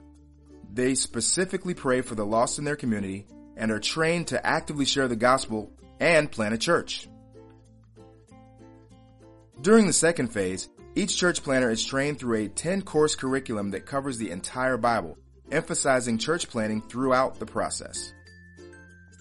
They 0.71 0.95
specifically 0.95 1.73
pray 1.73 2.03
for 2.03 2.14
the 2.14 2.27
lost 2.27 2.59
in 2.59 2.67
their 2.67 2.77
community 2.77 3.27
and 3.57 3.71
are 3.71 3.81
trained 3.81 4.29
to 4.29 4.47
actively 4.47 4.85
share 4.85 5.09
the 5.09 5.17
gospel 5.17 5.73
and 5.99 6.31
plant 6.31 6.53
a 6.53 6.59
church. 6.59 7.09
During 9.62 9.87
the 9.87 9.95
second 9.95 10.29
phase, 10.29 10.69
each 10.95 11.17
church 11.17 11.43
planter 11.43 11.71
is 11.71 11.83
trained 11.83 12.19
through 12.19 12.45
a 12.45 12.49
10 12.49 12.83
course 12.83 13.14
curriculum 13.14 13.71
that 13.71 13.87
covers 13.87 14.19
the 14.19 14.31
entire 14.31 14.77
Bible, 14.77 15.17
emphasizing 15.51 16.19
church 16.19 16.51
planting 16.51 16.83
throughout 16.83 17.38
the 17.38 17.47
process. 17.47 18.12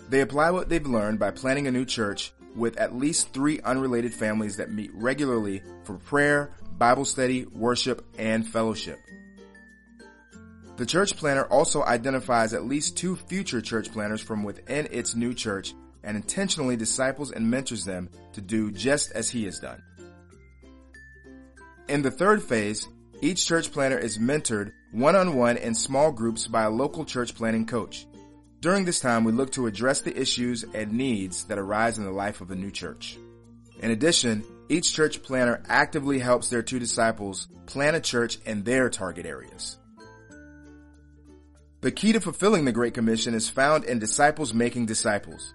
They 0.10 0.20
apply 0.20 0.52
what 0.52 0.68
they've 0.68 0.86
learned 0.86 1.18
by 1.18 1.32
planning 1.32 1.68
a 1.68 1.72
new 1.72 1.86
church 1.86 2.34
with 2.58 2.76
at 2.78 2.94
least 2.94 3.34
three 3.34 3.62
unrelated 3.62 4.14
families 4.14 4.58
that 4.58 4.72
meet 4.72 4.92
regularly 4.94 5.64
for 5.86 5.96
prayer, 5.96 6.52
Bible 6.78 7.06
study, 7.06 7.46
worship, 7.46 8.06
and 8.18 8.48
fellowship. 8.48 9.00
The 10.76 10.86
church 10.86 11.16
planter 11.16 11.46
also 11.46 11.84
identifies 11.84 12.54
at 12.54 12.66
least 12.66 12.98
two 12.98 13.16
future 13.16 13.62
church 13.62 13.92
planters 13.92 14.22
from 14.22 14.44
within 14.44 14.88
its 14.92 15.16
new 15.16 15.34
church 15.34 15.74
and 16.04 16.18
intentionally 16.18 16.76
disciples 16.76 17.32
and 17.32 17.50
mentors 17.50 17.86
them 17.86 18.10
to 18.34 18.42
do 18.42 18.72
just 18.72 19.12
as 19.12 19.30
he 19.30 19.46
has 19.46 19.60
done. 19.60 19.82
In 21.88 22.02
the 22.02 22.12
third 22.12 22.42
phase, 22.42 22.88
each 23.22 23.46
church 23.46 23.72
planter 23.72 23.98
is 23.98 24.18
mentored 24.18 24.72
one-on-one 24.92 25.58
in 25.58 25.76
small 25.76 26.12
groups 26.12 26.48
by 26.48 26.64
a 26.64 26.70
local 26.70 27.06
church 27.06 27.36
planting 27.36 27.66
coach. 27.66 28.06
During 28.60 28.86
this 28.86 29.00
time, 29.00 29.24
we 29.24 29.32
look 29.32 29.52
to 29.54 29.68
address 29.68 30.02
the 30.02 30.18
issues 30.20 30.64
and 30.74 30.94
needs 30.94 31.44
that 31.46 31.58
arise 31.58 31.98
in 31.98 32.06
the 32.06 32.12
life 32.12 32.42
of 32.42 32.52
a 32.52 32.56
new 32.56 32.72
church. 32.72 33.18
In 33.80 33.92
addition, 33.92 34.44
each 34.70 34.94
church 34.94 35.22
planter 35.24 35.62
actively 35.68 36.20
helps 36.20 36.50
their 36.50 36.64
two 36.64 36.80
disciples 36.80 37.48
plan 37.66 37.96
a 37.96 38.02
church 38.02 38.40
in 38.46 38.64
their 38.64 38.90
target 38.90 39.26
areas. 39.26 39.78
The 41.82 41.92
key 41.92 42.14
to 42.14 42.22
fulfilling 42.22 42.66
the 42.66 42.72
Great 42.72 42.94
Commission 42.94 43.34
is 43.34 43.50
found 43.50 43.84
in 43.84 44.00
disciples 44.00 44.54
making 44.54 44.86
disciples. 44.86 45.54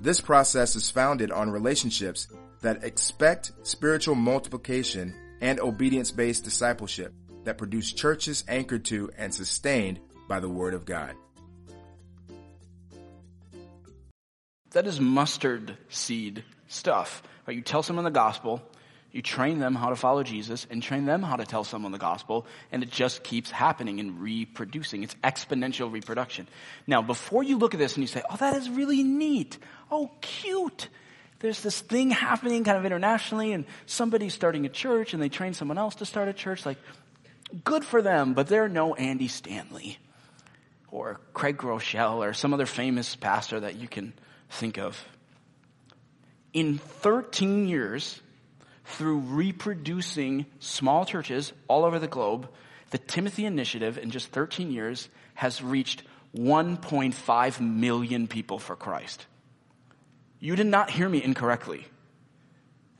This 0.00 0.20
process 0.20 0.74
is 0.74 0.90
founded 0.90 1.30
on 1.30 1.50
relationships 1.50 2.28
that 2.60 2.82
expect 2.82 3.52
spiritual 3.62 4.16
multiplication 4.16 5.14
and 5.40 5.60
obedience-based 5.60 6.42
discipleship 6.42 7.14
that 7.44 7.58
produce 7.58 7.92
churches 7.92 8.42
anchored 8.48 8.84
to 8.86 9.10
and 9.16 9.32
sustained 9.32 10.00
by 10.28 10.40
the 10.40 10.48
Word 10.48 10.74
of 10.74 10.84
God. 10.84 11.14
That 14.72 14.86
is 14.86 15.00
mustard 15.00 15.78
seed 15.88 16.44
stuff. 16.68 17.22
Right? 17.46 17.56
You 17.56 17.62
tell 17.62 17.82
someone 17.82 18.04
the 18.04 18.10
gospel, 18.10 18.62
you 19.10 19.22
train 19.22 19.58
them 19.58 19.74
how 19.74 19.88
to 19.88 19.96
follow 19.96 20.22
Jesus 20.22 20.66
and 20.70 20.82
train 20.82 21.06
them 21.06 21.22
how 21.22 21.36
to 21.36 21.46
tell 21.46 21.64
someone 21.64 21.92
the 21.92 21.98
gospel, 21.98 22.46
and 22.70 22.82
it 22.82 22.90
just 22.90 23.24
keeps 23.24 23.50
happening 23.50 24.00
and 24.00 24.20
reproducing. 24.20 25.02
It's 25.02 25.14
exponential 25.24 25.90
reproduction. 25.90 26.46
Now, 26.86 27.02
before 27.02 27.42
you 27.42 27.56
look 27.58 27.74
at 27.74 27.80
this 27.80 27.94
and 27.94 28.02
you 28.02 28.06
say, 28.06 28.22
oh, 28.30 28.36
that 28.36 28.54
is 28.54 28.68
really 28.68 29.02
neat. 29.02 29.58
Oh, 29.90 30.10
cute. 30.20 30.88
there's 31.40 31.62
this 31.62 31.80
thing 31.80 32.10
happening 32.10 32.64
kind 32.64 32.76
of 32.76 32.84
internationally 32.84 33.52
and 33.52 33.64
somebody's 33.86 34.34
starting 34.34 34.66
a 34.66 34.68
church 34.68 35.14
and 35.14 35.22
they 35.22 35.28
train 35.28 35.54
someone 35.54 35.78
else 35.78 35.96
to 35.96 36.04
start 36.04 36.28
a 36.28 36.32
church. 36.32 36.66
Like, 36.66 36.78
good 37.64 37.84
for 37.84 38.02
them, 38.02 38.34
but 38.34 38.48
they're 38.48 38.68
no 38.68 38.94
Andy 38.94 39.28
Stanley 39.28 39.98
or 40.90 41.20
Craig 41.32 41.56
Groeschel 41.56 42.16
or 42.16 42.32
some 42.32 42.52
other 42.52 42.66
famous 42.66 43.14
pastor 43.16 43.60
that 43.60 43.76
you 43.76 43.88
can 43.88 44.12
think 44.50 44.78
of. 44.78 45.02
In 46.52 46.78
13 46.78 47.68
years, 47.68 48.20
through 48.84 49.18
reproducing 49.18 50.46
small 50.60 51.04
churches 51.04 51.52
all 51.68 51.84
over 51.84 51.98
the 51.98 52.08
globe, 52.08 52.48
the 52.90 52.98
Timothy 52.98 53.44
Initiative 53.44 53.98
in 53.98 54.10
just 54.10 54.28
13 54.28 54.70
years 54.70 55.08
has 55.34 55.62
reached 55.62 56.02
1.5 56.34 57.60
million 57.60 58.28
people 58.28 58.58
for 58.58 58.76
Christ. 58.76 59.26
You 60.40 60.56
did 60.56 60.66
not 60.66 60.90
hear 60.90 61.08
me 61.08 61.22
incorrectly. 61.22 61.86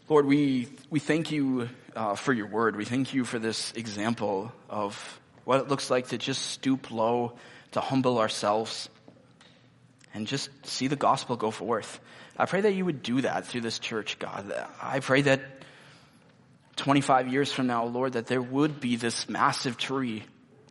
Lord, 0.09 0.27
we, 0.27 0.69
we 0.91 1.01
thank 1.01 1.31
you 1.31 1.69
uh, 1.95 2.15
for 2.15 2.33
your 2.33 2.47
word. 2.47 2.77
We 2.77 2.85
thank 2.85 3.15
you 3.15 3.25
for 3.25 3.39
this 3.39 3.73
example 3.73 4.53
of 4.69 5.21
what 5.45 5.61
it 5.61 5.69
looks 5.69 5.91
like 5.91 6.09
to 6.09 6.19
just 6.19 6.43
stoop 6.43 6.91
low, 6.91 7.33
to 7.73 7.81
humble 7.81 8.19
ourselves, 8.19 8.89
and 10.15 10.27
just 10.27 10.51
see 10.67 10.89
the 10.89 10.97
gospel 10.97 11.37
go 11.37 11.51
forth. 11.51 12.01
I 12.37 12.47
pray 12.47 12.63
that 12.63 12.75
you 12.75 12.85
would 12.85 13.03
do 13.03 13.23
that 13.23 13.47
through 13.47 13.63
this 13.63 13.79
church, 13.79 14.19
God. 14.19 14.53
I 14.81 15.01
pray 15.01 15.23
that 15.23 15.43
25 16.77 17.29
years 17.29 17.53
from 17.53 17.67
now, 17.67 17.85
Lord, 17.85 18.15
that 18.15 18.27
there 18.27 18.43
would 18.43 18.81
be 18.81 18.97
this 18.97 19.29
massive 19.29 19.77
tree 19.77 20.25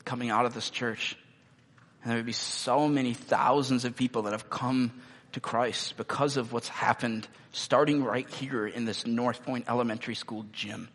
coming 0.05 0.29
out 0.29 0.45
of 0.45 0.53
this 0.53 0.69
church. 0.69 1.15
And 2.01 2.09
there 2.09 2.17
would 2.17 2.25
be 2.25 2.31
so 2.31 2.87
many 2.87 3.13
thousands 3.13 3.85
of 3.85 3.95
people 3.95 4.23
that 4.23 4.31
have 4.31 4.49
come 4.49 4.91
to 5.33 5.39
Christ 5.39 5.97
because 5.97 6.37
of 6.37 6.51
what's 6.51 6.67
happened 6.67 7.27
starting 7.51 8.03
right 8.03 8.27
here 8.27 8.65
in 8.67 8.85
this 8.85 9.05
North 9.05 9.43
Point 9.45 9.65
Elementary 9.69 10.15
School 10.15 10.45
gym. 10.51 10.89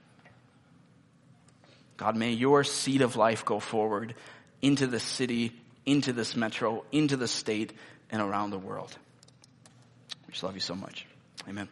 God, 1.96 2.16
may 2.16 2.32
your 2.32 2.64
seed 2.64 3.00
of 3.02 3.16
life 3.16 3.44
go 3.44 3.60
forward 3.60 4.14
into 4.62 4.86
the 4.86 5.00
city, 5.00 5.52
into 5.84 6.12
this 6.12 6.36
metro, 6.36 6.84
into 6.92 7.16
the 7.16 7.28
state, 7.28 7.72
and 8.10 8.20
around 8.20 8.50
the 8.50 8.58
world. 8.58 8.96
We 10.26 10.32
just 10.32 10.42
love 10.42 10.54
you 10.54 10.60
so 10.60 10.74
much. 10.74 11.06
Amen. 11.48 11.68